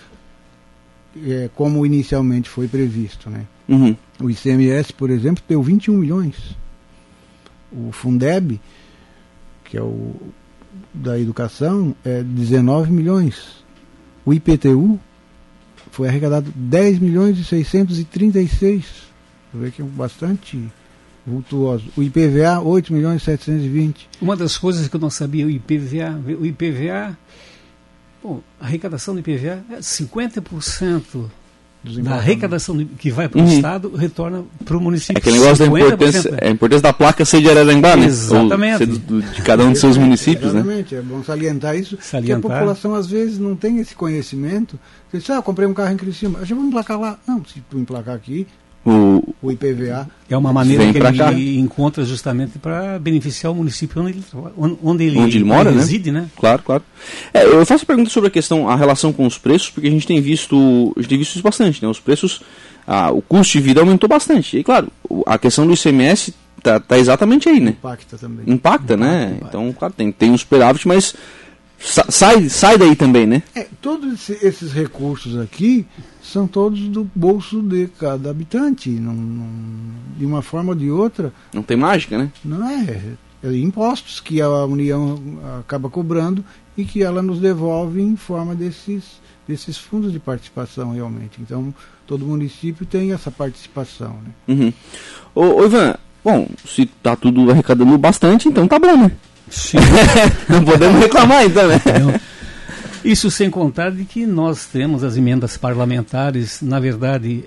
é, 1.26 1.50
como 1.56 1.84
inicialmente 1.84 2.48
foi 2.48 2.68
previsto. 2.68 3.28
Né? 3.28 3.46
Uhum. 3.68 3.96
O 4.20 4.30
ICMS, 4.30 4.92
por 4.92 5.10
exemplo, 5.10 5.42
deu 5.48 5.62
21 5.62 5.96
milhões. 5.96 6.56
O 7.72 7.90
Fundeb, 7.92 8.60
que 9.64 9.76
é 9.76 9.82
o 9.82 10.14
da 10.92 11.18
educação, 11.18 11.94
é 12.04 12.22
19 12.22 12.92
milhões. 12.92 13.64
O 14.24 14.32
IPTU 14.32 14.98
foi 15.90 16.08
arrecadado 16.08 16.52
10 16.54 16.98
milhões 16.98 17.38
e 17.38 17.44
636. 17.44 18.84
Você 19.52 19.58
vê 19.58 19.70
que 19.70 19.82
é 19.82 19.84
bastante 19.84 20.70
vultuoso. 21.26 21.88
O 21.96 22.02
IPVA, 22.02 22.60
8 22.60 22.92
milhões 22.92 23.22
e 23.22 23.24
720. 23.24 24.08
Uma 24.20 24.36
das 24.36 24.58
coisas 24.58 24.88
que 24.88 24.96
eu 24.96 25.00
não 25.00 25.10
sabia, 25.10 25.46
o 25.46 25.50
IPVA, 25.50 26.20
o 26.38 26.44
IPVA, 26.44 27.16
bom, 28.22 28.42
a 28.60 28.66
arrecadação 28.66 29.14
do 29.14 29.20
IPVA 29.20 29.64
é 29.70 29.78
50% 29.78 31.30
da 32.02 32.14
arrecadação 32.14 32.76
que 32.98 33.10
vai 33.10 33.28
para 33.28 33.40
o 33.40 33.42
uhum. 33.44 33.48
Estado 33.48 33.94
retorna 33.94 34.42
para 34.64 34.76
o 34.76 34.80
município. 34.80 35.18
É 35.18 35.20
aquele 35.20 35.38
negócio 35.38 35.58
da 35.58 35.78
importância, 35.78 36.34
é 36.40 36.48
a 36.48 36.50
importância 36.50 36.82
da 36.82 36.92
placa 36.92 37.24
ser 37.24 37.42
de 37.42 37.50
Araranguá, 37.50 37.96
né? 37.96 38.06
Exatamente. 38.06 38.82
Ou 38.82 39.20
de 39.20 39.42
cada 39.42 39.64
um 39.64 39.72
dos 39.72 39.80
seus 39.80 39.96
municípios, 39.98 40.52
Exatamente. 40.52 40.66
né? 40.66 40.80
Exatamente, 40.80 40.94
é 40.94 41.02
bom 41.02 41.22
salientar 41.22 41.76
isso, 41.76 41.98
salientar. 42.00 42.40
porque 42.40 42.54
a 42.54 42.58
população 42.58 42.94
às 42.94 43.06
vezes 43.06 43.38
não 43.38 43.54
tem 43.54 43.78
esse 43.78 43.94
conhecimento. 43.94 44.78
Você 45.10 45.18
diz, 45.18 45.30
ah, 45.30 45.36
eu 45.36 45.42
comprei 45.42 45.68
um 45.68 45.74
carro 45.74 45.92
em 45.92 45.96
Criciúma, 45.96 46.38
eu 46.40 46.46
já 46.46 46.54
vou 46.54 46.64
emplacar 46.64 46.98
lá. 46.98 47.18
Não, 47.26 47.44
se 47.44 47.62
tu 47.68 47.78
emplacar 47.78 48.14
aqui, 48.14 48.46
o, 48.84 49.34
o 49.40 49.50
IPVA. 49.50 50.08
É 50.28 50.36
uma 50.36 50.52
maneira 50.52 50.90
que 50.90 50.98
ele 50.98 51.18
cá. 51.18 51.32
encontra 51.32 52.04
justamente 52.04 52.58
para 52.58 52.98
beneficiar 52.98 53.52
o 53.52 53.54
município 53.54 54.02
onde 54.02 54.12
ele, 54.12 54.24
onde 54.82 55.04
ele, 55.04 55.18
onde 55.18 55.38
ele 55.38 55.44
mora, 55.44 55.70
né? 55.70 55.78
reside, 55.78 56.10
né? 56.10 56.28
Claro, 56.36 56.62
claro. 56.62 56.82
É, 57.32 57.44
eu 57.44 57.64
faço 57.64 57.84
a 57.84 57.86
pergunta 57.86 58.10
sobre 58.10 58.28
a 58.28 58.30
questão, 58.30 58.68
a 58.68 58.76
relação 58.76 59.12
com 59.12 59.26
os 59.26 59.38
preços, 59.38 59.70
porque 59.70 59.88
a 59.88 59.90
gente 59.90 60.06
tem 60.06 60.20
visto, 60.20 60.92
a 60.96 61.00
gente 61.00 61.08
tem 61.08 61.18
visto 61.18 61.34
isso 61.34 61.42
bastante, 61.42 61.82
né? 61.82 61.88
Os 61.88 62.00
preços, 62.00 62.42
ah, 62.86 63.10
o 63.10 63.22
custo 63.22 63.52
de 63.52 63.60
vida 63.60 63.80
aumentou 63.80 64.08
bastante. 64.08 64.58
E 64.58 64.64
claro, 64.64 64.88
a 65.26 65.38
questão 65.38 65.66
do 65.66 65.74
ICMS 65.74 66.34
tá, 66.62 66.80
tá 66.80 66.98
exatamente 66.98 67.48
aí, 67.48 67.60
né? 67.60 67.70
Impacta 67.70 68.18
também. 68.18 68.44
Impacta, 68.46 68.94
Impacta 68.94 68.96
né? 68.96 69.24
Impacta. 69.36 69.46
Então, 69.48 69.72
claro, 69.72 69.94
tem, 69.96 70.10
tem 70.10 70.30
um 70.30 70.38
superávit, 70.38 70.88
mas 70.88 71.14
sai, 71.84 72.48
sai 72.48 72.78
daí 72.78 72.96
também, 72.96 73.26
né? 73.26 73.42
É, 73.54 73.66
todos 73.80 74.30
esses 74.30 74.72
recursos 74.72 75.38
aqui 75.38 75.86
são 76.22 76.46
todos 76.46 76.80
do 76.88 77.08
bolso 77.14 77.62
de 77.62 77.86
cada 77.98 78.30
habitante. 78.30 78.90
Não, 78.90 79.12
não, 79.12 79.46
de 80.16 80.24
uma 80.24 80.42
forma 80.42 80.70
ou 80.70 80.74
de 80.74 80.90
outra. 80.90 81.32
Não 81.52 81.62
tem 81.62 81.76
mágica, 81.76 82.16
né? 82.16 82.30
Não 82.44 82.66
é. 82.68 83.16
é. 83.42 83.56
Impostos 83.56 84.20
que 84.20 84.40
a 84.40 84.64
União 84.64 85.20
acaba 85.60 85.90
cobrando 85.90 86.42
e 86.76 86.84
que 86.84 87.02
ela 87.02 87.22
nos 87.22 87.38
devolve 87.38 88.00
em 88.00 88.16
forma 88.16 88.54
desses, 88.54 89.20
desses 89.46 89.76
fundos 89.76 90.12
de 90.12 90.18
participação 90.18 90.92
realmente. 90.92 91.40
Então, 91.42 91.74
todo 92.06 92.24
município 92.24 92.86
tem 92.86 93.12
essa 93.12 93.30
participação. 93.30 94.16
Né? 94.24 94.54
Uhum. 94.54 94.72
Ô, 95.34 95.60
ô 95.60 95.64
Ivan, 95.66 95.94
bom, 96.24 96.48
se 96.66 96.82
está 96.82 97.14
tudo 97.14 97.50
arrecadando 97.50 97.98
bastante, 97.98 98.48
então 98.48 98.66
tá 98.66 98.78
bom, 98.78 98.96
né? 98.96 99.12
Sim. 99.54 99.78
Não 100.48 100.64
podemos 100.64 101.00
reclamar 101.00 101.44
então, 101.44 101.68
né? 101.68 101.80
Isso 103.04 103.30
sem 103.30 103.50
contar 103.50 103.90
de 103.90 104.04
que 104.04 104.26
nós 104.26 104.66
temos 104.66 105.04
as 105.04 105.16
emendas 105.16 105.56
parlamentares, 105.56 106.60
na 106.60 106.80
verdade, 106.80 107.44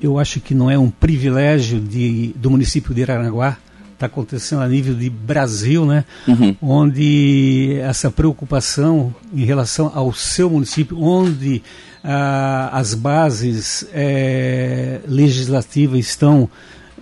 eu 0.00 0.18
acho 0.18 0.40
que 0.40 0.54
não 0.54 0.70
é 0.70 0.78
um 0.78 0.88
privilégio 0.90 1.80
de, 1.80 2.32
do 2.36 2.50
município 2.50 2.94
de 2.94 3.02
Aranaguá, 3.02 3.58
está 3.92 4.06
acontecendo 4.06 4.62
a 4.62 4.68
nível 4.68 4.94
de 4.94 5.10
Brasil, 5.10 5.84
né? 5.84 6.04
Uhum. 6.26 6.56
Onde 6.62 7.78
essa 7.80 8.10
preocupação 8.10 9.14
em 9.34 9.44
relação 9.44 9.90
ao 9.94 10.12
seu 10.12 10.48
município, 10.48 11.00
onde 11.00 11.62
ah, 12.02 12.70
as 12.72 12.94
bases 12.94 13.86
é, 13.92 15.00
legislativas 15.06 16.00
estão 16.00 16.48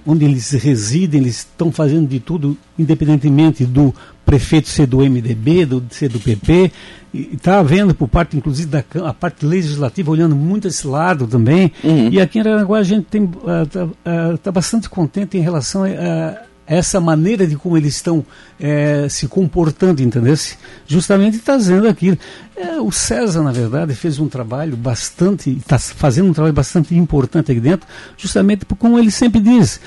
onde 0.06 0.24
eles 0.24 0.50
residem, 0.52 1.20
eles 1.20 1.38
estão 1.38 1.70
fazendo 1.70 2.08
de 2.08 2.20
tudo, 2.20 2.56
independentemente 2.78 3.64
do 3.64 3.94
prefeito 4.24 4.68
ser 4.68 4.86
do 4.86 4.98
MDB, 4.98 5.66
do, 5.66 5.82
ser 5.90 6.08
do 6.08 6.20
PP, 6.20 6.70
e 7.12 7.30
está 7.34 7.58
havendo 7.58 7.94
por 7.94 8.08
parte, 8.08 8.36
inclusive, 8.36 8.68
da 8.68 8.84
a 9.04 9.12
parte 9.12 9.44
legislativa, 9.44 10.10
olhando 10.10 10.36
muito 10.36 10.68
esse 10.68 10.86
lado 10.86 11.26
também. 11.26 11.72
Uhum. 11.82 12.08
E 12.10 12.20
aqui 12.20 12.38
em 12.38 12.42
Aranaguá 12.42 12.78
a 12.78 12.82
gente 12.84 13.06
está 13.16 13.18
uh, 13.18 14.34
uh, 14.34 14.38
tá 14.38 14.52
bastante 14.52 14.88
contente 14.88 15.36
em 15.36 15.40
relação 15.40 15.82
a, 15.84 15.88
a 15.88 16.49
essa 16.70 17.00
maneira 17.00 17.48
de 17.48 17.56
como 17.56 17.76
eles 17.76 17.96
estão 17.96 18.24
é, 18.58 19.08
se 19.08 19.26
comportando, 19.26 20.00
entendeu? 20.00 20.36
Justamente 20.86 21.38
trazendo 21.38 21.88
aquilo. 21.88 22.16
É, 22.54 22.80
o 22.80 22.92
César, 22.92 23.42
na 23.42 23.50
verdade, 23.50 23.92
fez 23.92 24.20
um 24.20 24.28
trabalho 24.28 24.76
bastante, 24.76 25.50
está 25.50 25.76
fazendo 25.80 26.30
um 26.30 26.32
trabalho 26.32 26.54
bastante 26.54 26.94
importante 26.94 27.50
aqui 27.50 27.60
dentro, 27.60 27.88
justamente 28.16 28.64
por 28.64 28.76
como 28.76 29.00
ele 29.00 29.10
sempre 29.10 29.40
diz. 29.40 29.80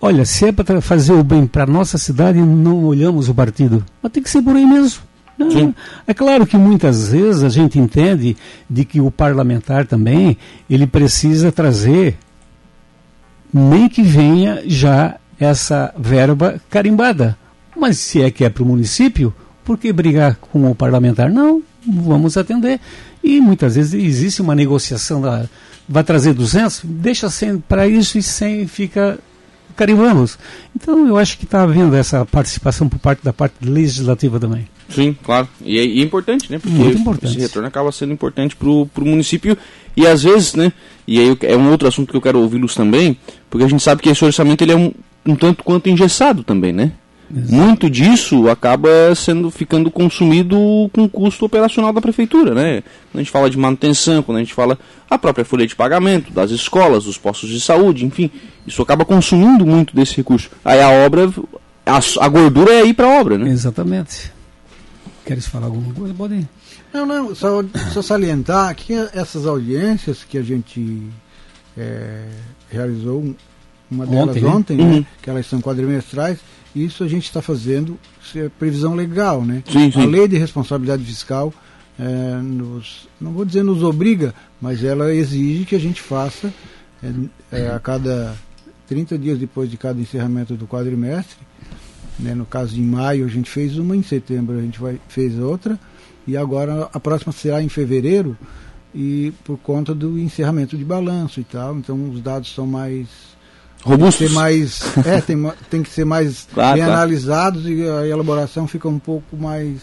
Olha, 0.00 0.24
se 0.24 0.46
é 0.46 0.52
para 0.52 0.80
fazer 0.80 1.12
o 1.12 1.22
bem 1.22 1.46
para 1.46 1.62
a 1.62 1.66
nossa 1.66 1.96
cidade, 1.96 2.40
não 2.40 2.84
olhamos 2.86 3.28
o 3.28 3.34
partido. 3.34 3.84
Mas 4.02 4.10
tem 4.10 4.20
que 4.20 4.30
ser 4.30 4.42
por 4.42 4.56
aí 4.56 4.66
mesmo. 4.66 5.02
Sim. 5.48 5.74
É 6.08 6.12
claro 6.12 6.44
que 6.44 6.56
muitas 6.56 7.12
vezes 7.12 7.44
a 7.44 7.48
gente 7.48 7.78
entende 7.78 8.36
de 8.68 8.84
que 8.84 9.00
o 9.00 9.12
parlamentar 9.12 9.86
também 9.86 10.36
ele 10.68 10.88
precisa 10.88 11.52
trazer 11.52 12.18
nem 13.52 13.88
que 13.88 14.02
venha 14.02 14.62
já 14.66 15.19
essa 15.40 15.92
verba 15.98 16.60
carimbada. 16.68 17.36
Mas 17.76 17.98
se 17.98 18.20
é 18.20 18.30
que 18.30 18.44
é 18.44 18.50
para 18.50 18.62
o 18.62 18.66
município, 18.66 19.34
por 19.64 19.78
que 19.78 19.92
brigar 19.92 20.36
com 20.36 20.70
o 20.70 20.74
parlamentar? 20.74 21.30
Não, 21.30 21.62
vamos 21.86 22.36
atender. 22.36 22.78
E 23.24 23.40
muitas 23.40 23.76
vezes 23.76 23.94
existe 23.94 24.42
uma 24.42 24.54
negociação 24.54 25.20
da. 25.20 25.46
Vai 25.88 26.04
trazer 26.04 26.34
200? 26.34 26.82
Deixa 26.84 27.28
100 27.28 27.60
para 27.60 27.88
isso 27.88 28.18
e 28.18 28.22
100 28.22 28.66
fica 28.68 29.18
carimbamos. 29.76 30.38
Então 30.76 31.06
eu 31.06 31.16
acho 31.16 31.38
que 31.38 31.44
está 31.44 31.62
havendo 31.62 31.96
essa 31.96 32.24
participação 32.26 32.86
por 32.88 32.98
parte 32.98 33.24
da 33.24 33.32
parte 33.32 33.54
legislativa 33.62 34.38
também. 34.38 34.68
Sim, 34.90 35.16
claro. 35.22 35.48
E 35.64 35.78
é, 35.78 35.84
e 35.84 36.00
é 36.00 36.04
importante, 36.04 36.50
né? 36.50 36.58
Porque 36.58 36.76
Muito 36.76 36.98
importante. 36.98 37.30
esse 37.30 37.40
retorno 37.40 37.68
acaba 37.68 37.90
sendo 37.90 38.12
importante 38.12 38.54
para 38.56 38.68
o 38.68 38.88
município 38.98 39.56
e 39.96 40.06
às 40.06 40.22
vezes, 40.22 40.54
né? 40.54 40.72
E 41.06 41.18
aí 41.18 41.36
é 41.42 41.56
um 41.56 41.70
outro 41.70 41.88
assunto 41.88 42.10
que 42.10 42.16
eu 42.16 42.20
quero 42.20 42.40
ouvi-los 42.40 42.74
também, 42.74 43.16
porque 43.48 43.64
a 43.64 43.68
gente 43.68 43.82
sabe 43.82 44.02
que 44.02 44.08
esse 44.08 44.24
orçamento 44.24 44.62
ele 44.62 44.72
é 44.72 44.76
um, 44.76 44.92
um 45.26 45.34
tanto 45.34 45.62
quanto 45.64 45.88
engessado 45.88 46.42
também, 46.42 46.72
né? 46.72 46.92
Exato. 47.34 47.54
Muito 47.54 47.88
disso 47.88 48.48
acaba 48.48 49.14
sendo 49.14 49.50
ficando 49.50 49.88
consumido 49.90 50.56
com 50.92 51.04
o 51.04 51.08
custo 51.08 51.44
operacional 51.44 51.92
da 51.92 52.00
prefeitura, 52.00 52.54
né? 52.54 52.82
Quando 52.82 53.16
a 53.16 53.18
gente 53.18 53.30
fala 53.30 53.48
de 53.48 53.56
manutenção, 53.56 54.22
quando 54.22 54.38
a 54.38 54.40
gente 54.40 54.52
fala 54.52 54.76
a 55.08 55.16
própria 55.16 55.44
folha 55.44 55.66
de 55.66 55.76
pagamento 55.76 56.32
das 56.32 56.50
escolas, 56.50 57.04
dos 57.04 57.16
postos 57.16 57.48
de 57.48 57.60
saúde, 57.60 58.04
enfim, 58.04 58.30
isso 58.66 58.82
acaba 58.82 59.04
consumindo 59.04 59.64
muito 59.64 59.94
desse 59.94 60.16
recurso. 60.16 60.50
Aí 60.64 60.80
a 60.80 60.90
obra, 60.90 61.32
a, 61.86 62.00
a 62.20 62.28
gordura 62.28 62.72
é 62.72 62.84
ir 62.84 62.94
para 62.94 63.06
a 63.06 63.20
obra, 63.20 63.38
né? 63.38 63.48
Exatamente. 63.48 64.32
Queres 65.24 65.46
falar 65.46 65.66
alguma 65.66 65.94
coisa? 65.94 66.12
Pode 66.12 66.48
Não, 66.92 67.06
não, 67.06 67.32
só, 67.36 67.62
só 67.92 68.02
salientar 68.02 68.74
que 68.74 68.92
essas 69.14 69.46
audiências 69.46 70.24
que 70.24 70.36
a 70.36 70.42
gente 70.42 71.04
é, 71.78 72.24
realizou 72.68 73.36
uma 73.90 74.06
delas 74.06 74.36
ontem, 74.36 74.46
ontem 74.46 74.76
né? 74.76 74.84
Uhum. 74.84 75.04
que 75.22 75.30
elas 75.30 75.46
são 75.46 75.60
quadrimestrais, 75.60 76.38
isso 76.74 77.02
a 77.02 77.08
gente 77.08 77.24
está 77.24 77.42
fazendo 77.42 77.98
é 78.36 78.48
previsão 78.48 78.94
legal, 78.94 79.44
né? 79.44 79.62
Sim, 79.70 79.90
sim. 79.90 80.02
A 80.02 80.06
lei 80.06 80.28
de 80.28 80.38
responsabilidade 80.38 81.04
fiscal 81.04 81.52
é, 81.98 82.40
nos, 82.40 83.08
não 83.20 83.32
vou 83.32 83.44
dizer 83.44 83.62
nos 83.62 83.82
obriga, 83.82 84.34
mas 84.60 84.84
ela 84.84 85.12
exige 85.12 85.64
que 85.64 85.74
a 85.74 85.80
gente 85.80 86.00
faça 86.00 86.52
é, 87.50 87.68
a 87.68 87.80
cada 87.80 88.36
30 88.86 89.18
dias 89.18 89.38
depois 89.38 89.70
de 89.70 89.76
cada 89.76 90.00
encerramento 90.00 90.54
do 90.54 90.66
quadrimestre 90.66 91.38
Né? 92.18 92.34
No 92.34 92.44
caso 92.44 92.74
de 92.74 92.80
maio 92.80 93.24
a 93.24 93.28
gente 93.28 93.50
fez 93.50 93.76
uma, 93.78 93.96
em 93.96 94.02
setembro 94.02 94.58
a 94.58 94.62
gente 94.62 94.78
vai, 94.78 95.00
fez 95.08 95.38
outra, 95.38 95.78
e 96.26 96.36
agora 96.36 96.88
a 96.92 97.00
próxima 97.00 97.32
será 97.32 97.62
em 97.62 97.68
fevereiro, 97.68 98.36
e 98.94 99.32
por 99.44 99.58
conta 99.58 99.94
do 99.94 100.18
encerramento 100.18 100.76
de 100.76 100.84
balanço 100.84 101.40
e 101.40 101.44
tal, 101.44 101.76
então 101.76 102.10
os 102.10 102.20
dados 102.20 102.52
são 102.52 102.66
mais 102.66 103.06
robustos. 103.82 104.18
Tem 104.18 104.28
que 104.28 104.32
ser 104.32 104.40
mais, 104.40 105.06
é, 105.06 105.20
tem, 105.20 105.52
tem 105.70 105.82
que 105.82 105.90
ser 105.90 106.04
mais 106.04 106.48
claro, 106.54 106.74
bem 106.74 106.84
claro. 106.84 106.98
analisados 106.98 107.66
e 107.66 107.82
a 107.82 108.06
elaboração 108.06 108.66
fica 108.66 108.88
um 108.88 108.98
pouco 108.98 109.36
mais 109.36 109.80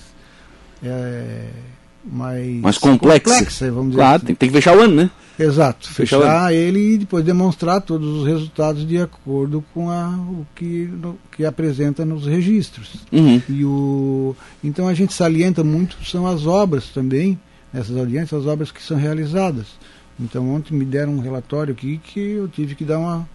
é, 0.84 1.50
mais, 2.04 2.62
mais 2.62 2.78
complexa. 2.78 3.34
complexa 3.34 3.72
vamos 3.72 3.92
dizer 3.92 4.02
claro, 4.02 4.18
assim. 4.18 4.26
tem, 4.28 4.36
tem, 4.36 4.50
que 4.50 4.56
fechar 4.56 4.78
o 4.78 4.82
ano, 4.82 4.96
né? 4.96 5.12
Exato, 5.40 5.88
fechar, 5.90 6.20
fechar 6.20 6.54
ele 6.54 6.94
e 6.94 6.98
depois 6.98 7.24
demonstrar 7.24 7.82
todos 7.82 8.22
os 8.22 8.28
resultados 8.28 8.88
de 8.88 8.98
acordo 8.98 9.64
com 9.74 9.90
a, 9.92 10.08
o 10.08 10.48
que, 10.56 10.90
no, 10.92 11.18
que 11.32 11.46
apresenta 11.46 12.04
nos 12.04 12.26
registros. 12.26 12.96
Uhum. 13.12 13.42
E 13.48 13.64
o, 13.64 14.36
então 14.64 14.88
a 14.88 14.94
gente 14.96 15.14
salienta 15.14 15.64
muito 15.64 15.98
são 16.06 16.26
as 16.26 16.48
obras 16.48 16.86
também, 16.86 17.40
nessas 17.72 17.96
audiências, 17.96 18.42
as 18.42 18.48
obras 18.48 18.72
que 18.72 18.82
são 18.82 18.98
realizadas. 18.98 19.68
Então 20.20 20.50
ontem 20.50 20.74
me 20.74 20.86
deram 20.86 21.14
um 21.14 21.20
relatório 21.20 21.72
aqui 21.74 22.00
que 22.04 22.20
eu 22.20 22.48
tive 22.48 22.74
que 22.74 22.84
dar 22.84 22.98
uma 22.98 23.30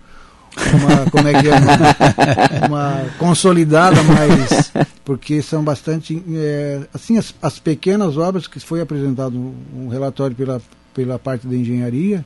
uma, 0.57 1.11
como 1.11 1.29
é 1.29 1.41
que 1.41 1.49
é, 1.49 1.55
uma, 1.55 2.67
uma 2.69 3.05
consolidada, 3.19 3.97
mas 4.03 4.73
porque 5.05 5.41
são 5.41 5.65
bastante 5.65 6.23
é, 6.35 6.87
assim 6.93 7.19
as, 7.19 7.35
as, 7.41 7.59
pequenas 7.59 8.17
obras 8.17 8.47
que 8.47 8.61
foi 8.61 8.81
apresentado 8.81 9.37
um, 9.37 9.89
relatório 9.89 10.37
pela 10.37 10.61
pela 10.95 11.19
parte 11.19 11.47
da 11.47 11.57
engenharia, 11.57 12.25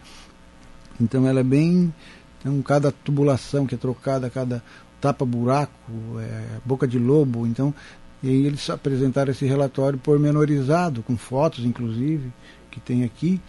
então 1.01 1.27
ela 1.27 1.41
é 1.41 1.45
bem 1.45 1.95
então 2.41 2.61
cada 2.63 2.91
tubulação 2.91 3.65
que 3.65 3.77
é 3.77 3.79
trocada, 3.79 4.29
cada 4.29 4.63
tapa 5.01 5.25
buraco, 5.25 5.73
é, 6.19 6.59
boca 6.65 6.87
de 6.87 6.99
lobo, 6.99 7.47
então 7.47 7.73
e 8.23 8.29
eles 8.29 8.69
apresentaram 8.71 9.31
esse 9.31 9.47
relatório 9.47 9.99
pormenorizado 9.99 11.03
com 11.03 11.17
fotos 11.17 11.65
inclusive 11.65 12.33
que 12.71 12.81
tem 12.81 13.05
aqui, 13.05 13.41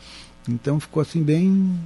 então 0.48 0.80
ficou 0.80 1.02
assim 1.02 1.24
bem 1.24 1.80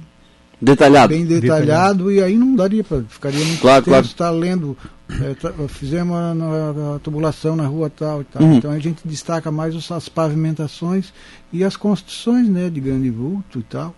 Detalhado. 0.62 1.08
Bem 1.08 1.26
detalhado, 1.26 1.60
detalhado. 1.64 2.12
e 2.12 2.22
aí 2.22 2.38
não 2.38 2.54
daria 2.54 2.84
para. 2.84 3.02
Ficaria 3.02 3.44
muito 3.44 3.60
claro, 3.60 3.82
tempo 3.82 3.90
claro. 3.90 4.06
estar 4.06 4.30
lendo. 4.30 4.78
É, 5.10 5.34
tá, 5.34 5.52
fizemos 5.68 6.16
a, 6.16 6.30
a, 6.30 6.96
a, 6.96 6.98
tubulação 7.00 7.56
na 7.56 7.66
rua 7.66 7.90
tal 7.90 8.20
e 8.20 8.24
tal. 8.24 8.42
Uhum. 8.42 8.54
Então 8.54 8.70
a 8.70 8.78
gente 8.78 9.00
destaca 9.04 9.50
mais 9.50 9.74
as 9.90 10.08
pavimentações 10.08 11.12
e 11.52 11.64
as 11.64 11.76
construções 11.76 12.48
né, 12.48 12.70
de 12.70 12.80
grande 12.80 13.10
vulto 13.10 13.58
e 13.58 13.62
tal. 13.64 13.92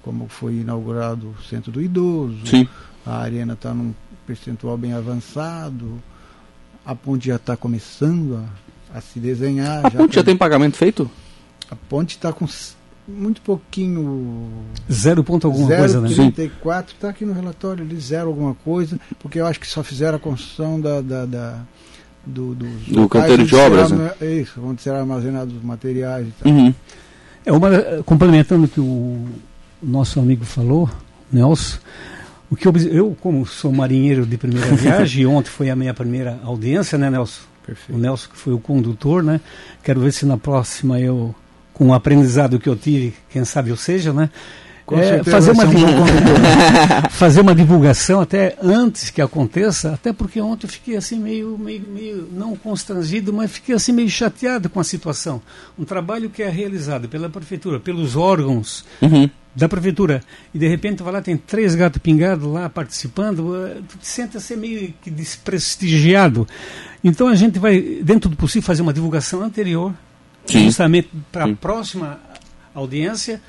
Como 0.00 0.26
foi 0.28 0.54
inaugurado 0.54 1.34
o 1.38 1.42
centro 1.42 1.70
do 1.70 1.82
idoso. 1.82 2.46
Sim. 2.46 2.66
A 3.04 3.18
arena 3.18 3.52
está 3.52 3.74
num 3.74 3.92
percentual 4.26 4.78
bem 4.78 4.94
avançado. 4.94 6.02
A 6.86 6.94
ponte 6.94 7.28
já 7.28 7.36
está 7.36 7.54
começando 7.54 8.42
a, 8.94 8.98
a, 8.98 9.00
se 9.02 9.20
desenhar. 9.20 9.84
A 9.84 9.90
já 9.90 9.98
ponte 9.98 10.14
já 10.14 10.24
tem 10.24 10.34
pagamento 10.34 10.78
feito? 10.78 11.10
A 11.70 11.76
ponte 11.76 12.16
está 12.16 12.32
com 12.32 12.46
muito 13.08 13.40
pouquinho. 13.40 14.50
Zero 14.92 15.24
ponto 15.24 15.46
alguma 15.46 15.66
0, 15.66 15.78
coisa, 15.80 16.00
né? 16.00 16.08
34, 16.08 16.94
está 16.94 17.08
aqui 17.08 17.24
no 17.24 17.32
relatório 17.32 17.82
ali, 17.82 17.98
zero 17.98 18.28
alguma 18.28 18.54
coisa, 18.54 19.00
porque 19.18 19.40
eu 19.40 19.46
acho 19.46 19.58
que 19.58 19.66
só 19.66 19.82
fizeram 19.82 20.16
a 20.16 20.20
construção 20.20 20.78
da, 20.78 21.00
da, 21.00 21.24
da 21.24 21.60
do, 22.24 22.54
do, 22.54 22.66
do 22.66 23.08
canteiro 23.08 23.44
de 23.44 23.56
obras. 23.56 23.88
Será, 23.88 24.14
né? 24.20 24.40
Isso, 24.40 24.60
onde 24.62 24.82
serão 24.82 24.98
armazenados 24.98 25.56
os 25.56 25.62
materiais 25.62 26.28
e 26.28 26.32
tal. 26.32 26.52
Uhum. 26.52 26.74
É 27.46 27.52
uma, 27.52 27.70
complementando 28.04 28.66
o 28.66 28.68
que 28.68 28.80
o 28.80 29.26
nosso 29.82 30.20
amigo 30.20 30.44
falou, 30.44 30.90
Nelson, 31.32 31.78
o 32.50 32.56
que 32.56 32.68
eu, 32.68 32.76
eu, 32.90 33.16
como 33.20 33.46
sou 33.46 33.72
marinheiro 33.72 34.26
de 34.26 34.36
primeira 34.36 34.68
viagem, 34.76 35.22
e 35.22 35.26
ontem 35.26 35.48
foi 35.48 35.70
a 35.70 35.76
minha 35.76 35.94
primeira 35.94 36.38
audiência, 36.44 36.98
né, 36.98 37.08
Nelson? 37.08 37.40
Perfeito. 37.64 37.98
O 37.98 38.00
Nelson 38.00 38.28
que 38.30 38.36
foi 38.36 38.52
o 38.52 38.58
condutor, 38.58 39.22
né? 39.22 39.40
Quero 39.82 40.00
ver 40.00 40.12
se 40.12 40.26
na 40.26 40.36
próxima 40.36 41.00
eu 41.00 41.34
com 41.78 41.86
o 41.86 41.94
aprendizado 41.94 42.58
que 42.58 42.68
eu 42.68 42.74
tive, 42.74 43.14
quem 43.30 43.44
sabe 43.44 43.70
eu 43.70 43.76
seja, 43.76 44.12
né? 44.12 44.28
É, 44.90 45.22
fazer, 45.22 45.52
uma 45.52 45.64
fazer 47.10 47.40
uma 47.42 47.54
divulgação 47.54 48.20
até 48.20 48.56
antes 48.60 49.10
que 49.10 49.20
aconteça, 49.20 49.92
até 49.92 50.14
porque 50.14 50.40
ontem 50.40 50.66
eu 50.66 50.70
fiquei 50.70 50.96
assim 50.96 51.18
meio, 51.18 51.58
meio, 51.58 51.84
meio, 51.86 52.28
não 52.32 52.56
constrangido, 52.56 53.32
mas 53.32 53.52
fiquei 53.52 53.74
assim 53.74 53.92
meio 53.92 54.08
chateado 54.08 54.70
com 54.70 54.80
a 54.80 54.84
situação. 54.84 55.42
Um 55.78 55.84
trabalho 55.84 56.30
que 56.30 56.42
é 56.42 56.48
realizado 56.48 57.06
pela 57.06 57.28
prefeitura, 57.28 57.78
pelos 57.78 58.16
órgãos 58.16 58.84
uhum. 59.02 59.28
da 59.54 59.68
prefeitura, 59.68 60.22
e 60.54 60.58
de 60.58 60.66
repente 60.66 61.02
vai 61.02 61.12
lá, 61.12 61.20
tem 61.20 61.36
três 61.36 61.74
gatos 61.74 62.00
pingados 62.00 62.50
lá 62.50 62.70
participando, 62.70 63.54
eh, 63.66 63.76
tu 63.86 63.98
te 63.98 64.06
senta 64.06 64.40
ser 64.40 64.56
meio 64.56 64.94
que 65.02 65.10
desprestigiado. 65.10 66.48
Então 67.04 67.28
a 67.28 67.34
gente 67.34 67.58
vai, 67.58 67.78
dentro 68.02 68.30
do 68.30 68.36
possível, 68.36 68.66
fazer 68.66 68.80
uma 68.80 68.94
divulgação 68.94 69.42
anterior, 69.42 69.92
Sim. 70.52 70.64
justamente 70.64 71.08
para 71.30 71.44
a 71.44 71.54
próxima 71.54 72.20
audiência 72.74 73.40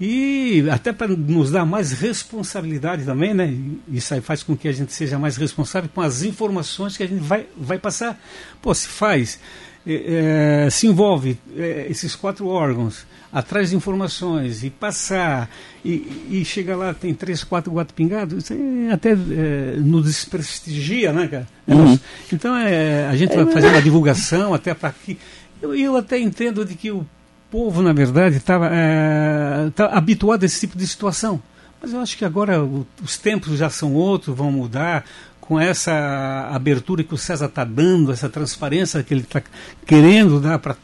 e 0.00 0.64
até 0.70 0.92
para 0.92 1.08
nos 1.08 1.50
dar 1.50 1.64
mais 1.64 1.92
responsabilidade 1.92 3.04
também, 3.04 3.34
né? 3.34 3.52
Isso 3.88 4.14
aí 4.14 4.20
faz 4.20 4.42
com 4.42 4.56
que 4.56 4.68
a 4.68 4.72
gente 4.72 4.92
seja 4.92 5.18
mais 5.18 5.36
responsável 5.36 5.90
com 5.92 6.00
as 6.00 6.22
informações 6.22 6.96
que 6.96 7.02
a 7.02 7.06
gente 7.06 7.22
vai, 7.22 7.46
vai 7.56 7.78
passar. 7.78 8.20
Pô, 8.62 8.72
se 8.72 8.86
faz, 8.86 9.40
é, 9.84 10.66
é, 10.66 10.70
se 10.70 10.86
envolve 10.86 11.38
é, 11.56 11.86
esses 11.90 12.14
quatro 12.14 12.46
órgãos 12.46 13.06
atrás 13.32 13.70
de 13.70 13.76
informações 13.76 14.62
e 14.62 14.70
passar 14.70 15.50
e, 15.84 16.26
e 16.30 16.44
chega 16.44 16.76
lá 16.76 16.94
tem 16.94 17.12
três, 17.12 17.44
quatro 17.44 17.72
gatos 17.72 17.94
pingados, 17.94 18.44
isso 18.44 18.54
até 18.92 19.10
é, 19.12 19.76
nos 19.78 20.06
desprestigia, 20.06 21.12
né, 21.12 21.26
cara? 21.26 21.48
Uhum. 21.66 21.98
Então 22.32 22.56
é, 22.56 23.06
a 23.06 23.16
gente 23.16 23.34
vai 23.34 23.46
fazer 23.52 23.68
uma 23.68 23.82
divulgação 23.82 24.54
até 24.54 24.72
para 24.74 24.92
que 24.92 25.18
eu, 25.60 25.74
eu 25.74 25.96
até 25.96 26.18
entendo 26.18 26.64
de 26.64 26.74
que 26.74 26.90
o 26.90 27.06
povo, 27.50 27.82
na 27.82 27.92
verdade, 27.92 28.36
estava 28.36 28.68
é, 28.72 29.70
tá 29.74 29.86
habituado 29.86 30.42
a 30.42 30.46
esse 30.46 30.60
tipo 30.60 30.76
de 30.76 30.86
situação. 30.86 31.40
Mas 31.80 31.92
eu 31.92 32.00
acho 32.00 32.16
que 32.16 32.24
agora 32.24 32.62
o, 32.62 32.86
os 33.02 33.16
tempos 33.16 33.56
já 33.56 33.70
são 33.70 33.94
outros, 33.94 34.36
vão 34.36 34.50
mudar. 34.52 35.04
Com 35.40 35.58
essa 35.58 36.50
abertura 36.52 37.02
que 37.02 37.14
o 37.14 37.16
César 37.16 37.46
está 37.46 37.64
dando, 37.64 38.12
essa 38.12 38.28
transparência 38.28 39.02
que 39.02 39.14
ele 39.14 39.22
está 39.22 39.42
querendo 39.86 40.38
dar 40.38 40.58
para 40.58 40.74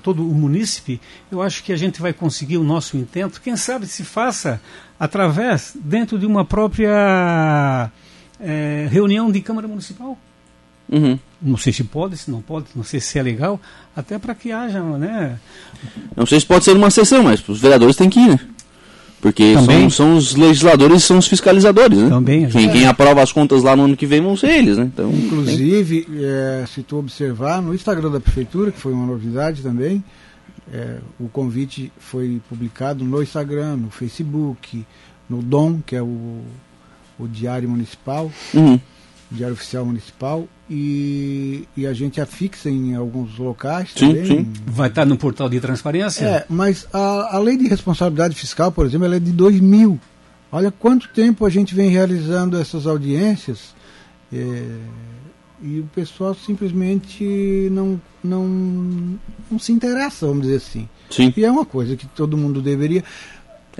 todo 0.00 0.22
o 0.22 0.32
munícipe, 0.32 1.00
eu 1.32 1.42
acho 1.42 1.64
que 1.64 1.72
a 1.72 1.76
gente 1.76 2.00
vai 2.00 2.12
conseguir 2.12 2.58
o 2.58 2.62
nosso 2.62 2.96
intento. 2.96 3.40
Quem 3.40 3.56
sabe 3.56 3.88
se 3.88 4.04
faça 4.04 4.60
através, 5.00 5.76
dentro 5.80 6.16
de 6.16 6.26
uma 6.26 6.44
própria 6.44 7.90
é, 8.38 8.86
reunião 8.88 9.32
de 9.32 9.40
Câmara 9.40 9.66
Municipal. 9.66 10.16
Uhum. 10.88 11.18
Não 11.40 11.56
sei 11.56 11.72
se 11.72 11.84
pode, 11.84 12.16
se 12.16 12.30
não 12.30 12.40
pode, 12.40 12.66
não 12.74 12.82
sei 12.82 12.98
se 12.98 13.18
é 13.18 13.22
legal, 13.22 13.60
até 13.94 14.18
para 14.18 14.34
que 14.34 14.50
haja, 14.50 14.82
né? 14.82 15.38
Não 16.16 16.26
sei 16.26 16.40
se 16.40 16.46
pode 16.46 16.64
ser 16.64 16.76
uma 16.76 16.90
sessão, 16.90 17.22
mas 17.22 17.46
os 17.48 17.60
vereadores 17.60 17.94
têm 17.94 18.10
que 18.10 18.18
ir, 18.18 18.28
né? 18.30 18.40
Porque 19.20 19.54
são, 19.54 19.90
são, 19.90 20.16
os 20.16 20.36
legisladores 20.36 21.02
são 21.02 21.18
os 21.18 21.26
fiscalizadores, 21.26 21.98
né? 21.98 22.08
Também. 22.08 22.48
Quem, 22.48 22.70
quem, 22.70 22.86
aprova 22.86 23.20
as 23.20 23.32
contas 23.32 23.64
lá 23.64 23.74
no 23.74 23.84
ano 23.84 23.96
que 23.96 24.06
vem 24.06 24.20
vão 24.20 24.36
ser 24.36 24.50
eles, 24.50 24.76
né? 24.76 24.84
Então, 24.84 25.10
Inclusive, 25.10 26.02
tem... 26.02 26.24
é, 26.24 26.64
se 26.72 26.82
tu 26.82 26.98
observar, 26.98 27.60
no 27.60 27.74
Instagram 27.74 28.10
da 28.10 28.20
Prefeitura, 28.20 28.70
que 28.70 28.78
foi 28.78 28.92
uma 28.92 29.06
novidade 29.06 29.60
também, 29.60 30.04
é, 30.72 30.98
o 31.18 31.28
convite 31.28 31.90
foi 31.98 32.40
publicado 32.48 33.04
no 33.04 33.20
Instagram, 33.20 33.76
no 33.76 33.90
Facebook, 33.90 34.84
no 35.28 35.42
DOM, 35.42 35.80
que 35.84 35.96
é 35.96 36.02
o, 36.02 36.42
o 37.18 37.26
Diário 37.26 37.68
Municipal, 37.68 38.30
uhum. 38.54 38.78
Diário 39.30 39.54
Oficial 39.54 39.84
Municipal, 39.84 40.48
e, 40.70 41.66
e 41.76 41.86
a 41.86 41.92
gente 41.92 42.20
afixa 42.20 42.68
em 42.68 42.94
alguns 42.94 43.38
locais 43.38 43.90
sim, 43.94 44.08
também. 44.08 44.26
Sim. 44.26 44.52
Vai 44.66 44.88
estar 44.88 45.04
no 45.04 45.16
portal 45.16 45.48
de 45.48 45.60
transparência? 45.60 46.24
É, 46.24 46.44
mas 46.48 46.86
a, 46.92 47.36
a 47.36 47.38
lei 47.38 47.56
de 47.56 47.66
responsabilidade 47.66 48.34
fiscal, 48.34 48.70
por 48.70 48.86
exemplo, 48.86 49.06
ela 49.06 49.16
é 49.16 49.20
de 49.20 49.32
2000. 49.32 49.98
Olha 50.50 50.70
quanto 50.70 51.08
tempo 51.08 51.44
a 51.44 51.50
gente 51.50 51.74
vem 51.74 51.90
realizando 51.90 52.58
essas 52.58 52.86
audiências 52.86 53.74
é, 54.32 54.62
e 55.62 55.80
o 55.80 55.84
pessoal 55.94 56.34
simplesmente 56.34 57.68
não, 57.70 58.00
não, 58.22 59.18
não 59.50 59.58
se 59.58 59.72
interessa, 59.72 60.26
vamos 60.26 60.42
dizer 60.42 60.56
assim. 60.56 60.88
Sim. 61.10 61.32
E 61.36 61.44
é 61.44 61.50
uma 61.50 61.64
coisa 61.64 61.96
que 61.96 62.06
todo 62.06 62.36
mundo 62.36 62.60
deveria. 62.60 63.02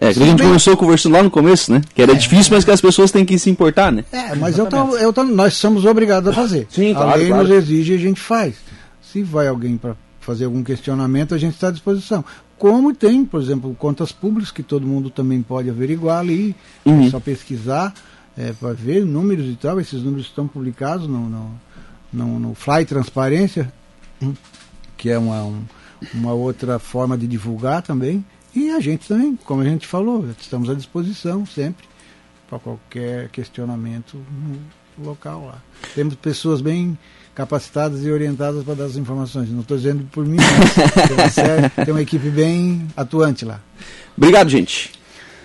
É, 0.00 0.12
que 0.14 0.22
a 0.22 0.26
gente 0.26 0.42
começou 0.42 0.76
conversando 0.76 1.12
lá 1.14 1.22
no 1.22 1.30
começo, 1.30 1.72
né? 1.72 1.80
Que 1.94 2.02
era 2.02 2.12
é, 2.12 2.14
difícil, 2.14 2.54
mas 2.54 2.64
que 2.64 2.70
as 2.70 2.80
pessoas 2.80 3.10
têm 3.10 3.24
que 3.24 3.36
se 3.38 3.50
importar, 3.50 3.90
né? 3.90 4.04
É, 4.12 4.34
mas 4.36 4.56
eu 4.56 4.66
tô, 4.66 4.96
eu 4.96 5.12
tô, 5.12 5.24
nós 5.24 5.54
somos 5.54 5.84
obrigados 5.84 6.28
a 6.30 6.32
fazer. 6.32 6.66
Sim, 6.70 6.94
claro, 6.94 7.10
a 7.10 7.14
lei 7.16 7.28
claro. 7.28 7.42
nos 7.42 7.52
exige 7.52 7.92
e 7.92 7.96
a 7.96 7.98
gente 7.98 8.20
faz. 8.20 8.54
Se 9.02 9.22
vai 9.24 9.48
alguém 9.48 9.76
para 9.76 9.96
fazer 10.20 10.44
algum 10.44 10.62
questionamento, 10.62 11.34
a 11.34 11.38
gente 11.38 11.54
está 11.54 11.68
à 11.68 11.70
disposição. 11.72 12.24
Como 12.56 12.94
tem, 12.94 13.24
por 13.24 13.40
exemplo, 13.40 13.74
contas 13.78 14.12
públicas 14.12 14.50
que 14.52 14.62
todo 14.62 14.86
mundo 14.86 15.10
também 15.10 15.42
pode 15.42 15.68
averiguar 15.70 16.20
ali, 16.20 16.54
Uhum. 16.84 17.06
é 17.06 17.10
só 17.10 17.18
pesquisar 17.18 17.92
é, 18.36 18.52
para 18.52 18.72
ver 18.74 19.04
números 19.04 19.46
e 19.46 19.56
tal. 19.56 19.80
Esses 19.80 20.02
números 20.02 20.26
estão 20.26 20.46
publicados 20.46 21.08
no, 21.08 21.28
no, 21.28 21.50
no, 22.12 22.38
no 22.38 22.54
Fly 22.54 22.84
Transparência, 22.84 23.72
que 24.96 25.10
é 25.10 25.18
uma, 25.18 25.42
um- 25.44 25.62
uma 26.14 26.32
outra 26.32 26.78
forma 26.78 27.16
de 27.18 27.26
divulgar 27.26 27.82
também. 27.82 28.24
E 28.58 28.70
a 28.70 28.80
gente 28.80 29.06
também, 29.06 29.38
como 29.44 29.62
a 29.62 29.64
gente 29.64 29.86
falou, 29.86 30.28
estamos 30.36 30.68
à 30.68 30.74
disposição 30.74 31.46
sempre 31.46 31.86
para 32.50 32.58
qualquer 32.58 33.28
questionamento. 33.28 34.16
hum, 34.16 34.58
local 34.98 35.46
lá. 35.46 35.62
Temos 35.94 36.16
pessoas 36.16 36.60
bem 36.60 36.98
capacitadas 37.36 38.04
e 38.04 38.10
orientadas 38.10 38.64
para 38.64 38.74
dar 38.74 38.86
as 38.86 38.96
informações. 38.96 39.48
Não 39.48 39.60
estou 39.60 39.76
dizendo 39.76 40.04
por 40.10 40.26
mim, 40.26 40.38
mas 40.38 41.06
tem, 41.06 41.16
uma 41.16 41.30
série, 41.30 41.68
tem 41.84 41.94
uma 41.94 42.02
equipe 42.02 42.28
bem 42.30 42.84
atuante 42.96 43.44
lá. 43.44 43.60
Obrigado, 44.16 44.50
gente. 44.50 44.90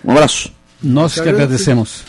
Um 0.04 0.10
abraço. 0.10 0.52
Nós 0.82 1.14
que 1.14 1.28
agradecemos. 1.28 2.02